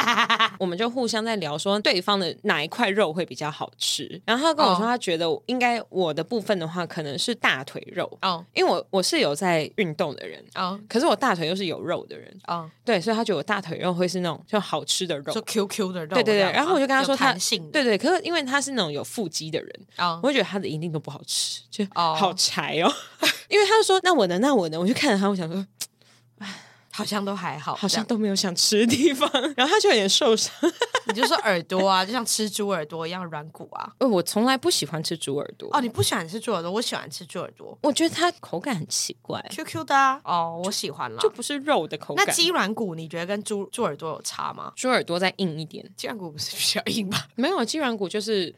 [0.59, 4.21] 我们就互相在聊说对方的哪一块肉会比较好吃。
[4.25, 9.95] 然后他跟我说，他觉得应该我的部分的话，可能是大腿肉哦，因为我我是有在运。
[9.95, 10.79] 动的人啊，oh.
[10.89, 12.69] 可是我大腿又是有肉的人啊，oh.
[12.83, 16.51] 对，所以他觉得我大腿肉会是那种就好吃的肉，就 QQ 的肉，对对对。
[16.51, 20.19] 然后我就跟他说他，弹性对对，可是因为他是那种有腹肌的人啊，oh.
[20.25, 22.91] 我就觉得他的一定都不好吃，就好柴哦。
[23.21, 23.31] Oh.
[23.47, 25.65] 因为他就说那我呢，那我呢，我就看着他，我想说，
[26.39, 26.53] 唉。
[26.95, 30.53] 好像都还好，好像都没有想吃的地方， 然后他就有点受伤。
[31.07, 33.91] 你就说耳朵啊，就像吃猪耳朵一样软骨啊。
[33.99, 35.69] 呃，我从来不喜欢吃猪耳朵。
[35.73, 37.77] 哦，你不喜欢吃猪耳朵，我喜欢吃猪耳朵。
[37.81, 40.21] 我觉得它口感很奇怪，Q Q 的啊。
[40.23, 42.25] 哦，我喜欢了，就不是肉的口感。
[42.25, 44.71] 那鸡软骨你觉得跟猪猪耳朵有差吗？
[44.75, 47.17] 猪耳朵再硬一点，鸡软骨不是比较硬吗？
[47.35, 48.55] 没有，鸡软骨就是。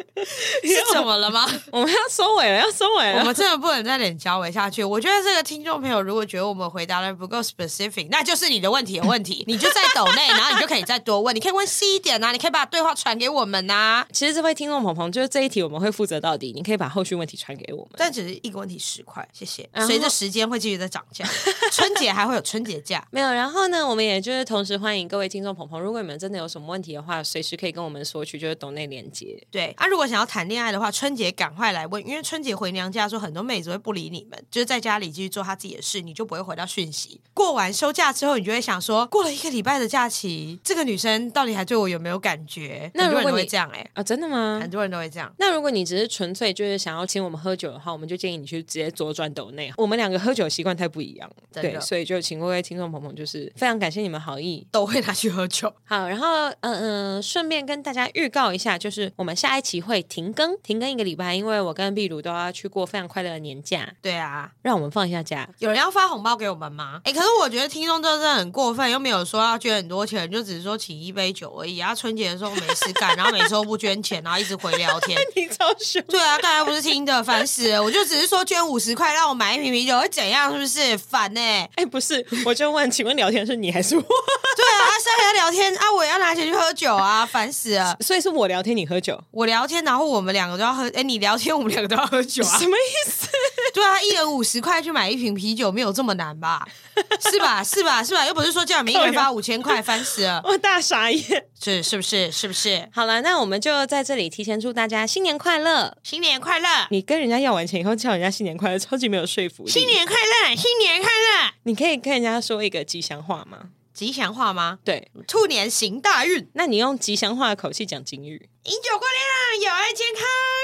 [0.62, 1.46] 是怎么了吗？
[1.70, 3.20] 我们要收尾了，要收尾了。
[3.20, 4.82] 我们真的不能再脸交尾下去。
[4.82, 9.44] 我觉得这个听众朋友如果觉得我们回答的不够 specific，那就是你的问题有问题。
[9.48, 11.34] 你就在抖内，然后你就可以再多问。
[11.34, 14.06] 你可以问细一点啊，你可以把对话传给我们呐、啊。
[14.12, 16.52] 其实这位听众朋友，就是这一题我们会负责到底。
[16.52, 19.68] 你可以把后续问题传给我们，但只是一个问题十块，谢谢。
[19.86, 21.24] 随着时间会继续在涨价，
[21.72, 23.06] 春节还会有春节价。
[23.10, 29.40] 没有，然后呢，我们也就是同时欢迎各位听众朋友，如果你们真的有什么问题的话，随时可以跟我们索取，就是抖内连接。
[29.50, 37.20] 对，啊，如果想要谈恋爱的话，春节赶快来问，因为春节回娘家的时候，很多妹子会不理你们，就是在家里继续做她自己的事，你就不会回到讯息。
[37.34, 42.88] 过完休假之后，你就会想说，过了一个礼拜的假期，这个女生到底还对我有没有感觉？
[42.94, 44.60] 那如果你会这样、欸，哎啊，真的吗？
[44.62, 45.34] 很多人都会这样。
[45.38, 49.72] 那如果你只是纯粹就是想要请我们喝酒的话，我们就建议你去直接左转斗内。
[49.76, 55.74] 我们两个喝酒习惯太不一样，对，所以就请各位听众朋友，就是非常感谢你们好意，都会拿去喝酒。
[55.84, 63.86] 好，然后嗯嗯，顺便跟大家预告一下，就是我们下一期会停更，停更一个礼拜，因为我跟壁鲁都要去过非常快乐的年假。
[64.00, 65.46] 对啊，让我们放一下假。
[65.58, 67.02] 有人要发红包给我们吗？
[67.04, 71.76] 哎，可是我觉得听众真的很过分，又没有说要捐很多钱，就只是说请一杯酒而已。
[71.76, 75.20] 然后春节的时候没事干，然后每次都不捐钱，然后一直回聊天。
[75.36, 76.02] 你超凶。
[76.08, 77.82] 对啊，刚才不是听的，烦死了。
[77.82, 80.50] 我就只是说捐五十块让我买一瓶啤酒会怎样？
[80.52, 81.40] 是不是烦呢？
[81.74, 84.02] 哎，不是，我就问，请问聊天是你还是我？
[84.02, 87.96] 对啊，三个人聊天啊，我也要拿钱去喝酒啊，烦死了。
[88.00, 89.20] 所以是我聊天，你喝酒。
[89.30, 90.90] 我聊天，然后我们两个都要喝。
[90.94, 92.58] 哎，你聊天，我们两个都要喝酒啊？
[92.58, 93.28] 什么意思？
[93.72, 96.66] 对啊，一人五十块去买一瓶啤酒，没有这么难吧？
[97.30, 97.62] 是吧？
[97.62, 98.02] 是吧？
[98.02, 98.26] 是吧？
[98.26, 100.40] 又不是说叫你们一人发五千块，烦死了！
[100.44, 102.30] 我大傻眼，是是不是？
[102.32, 102.88] 是不是？
[102.92, 106.68] 好了，那我们就在这里提前祝大家新年快乐，新年快乐！
[106.90, 109.70] 你跟人家要完钱以后叫人家新年快乐，超级没有说服力。
[109.70, 111.52] 新年快乐，新年快乐！
[111.64, 113.58] 你可以跟人家说一个吉祥话吗？
[114.00, 114.78] 吉祥话吗？
[114.82, 116.48] 对，兔年行大运。
[116.54, 118.48] 那你用吉祥话的口气讲金玉。
[118.62, 120.22] 饮酒过量，有爱健康，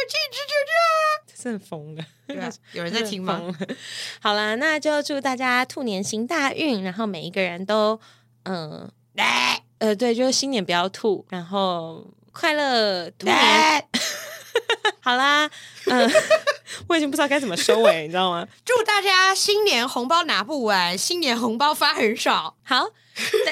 [0.08, 1.26] 气质久长。
[1.26, 3.38] 这是很疯了，对啊， 有人在听吗？
[4.22, 8.00] 好啦，那就祝大家兔年行大运，然后每一个人都，
[8.44, 13.36] 嗯、呃， 呃，对，就是新年不要吐，然后快乐兔年。
[15.00, 15.48] 好啦，
[15.86, 16.10] 嗯、呃，
[16.88, 18.46] 我已经不知道该怎么收尾，你知道吗？
[18.64, 22.56] 祝大家新年红包拿不完，新年红包发很少。
[22.64, 22.86] 好，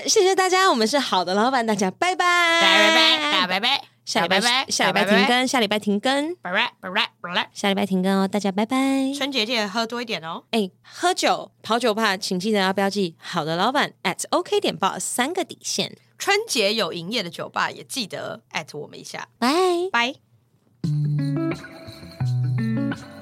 [0.07, 3.85] 谢谢大家，我们是好的老板，大家拜拜，拜拜，大家拜拜。
[4.05, 8.77] 下礼拜，下礼拜停更，下礼拜停更，拜拜拜拜拜拜，下礼拜停更哦，大家拜拜。
[9.17, 10.43] 春节记得喝多一点哦。
[10.51, 15.97] 哎，喝酒跑酒吧，请记得要标记好的老板 at OK 点 boss 三个底线。
[16.19, 19.29] 春节有营业的酒吧也记得 at 我们一下。
[19.39, 19.49] 拜
[19.91, 20.15] 拜。
[20.85, 21.61] Thank
[22.61, 23.14] you.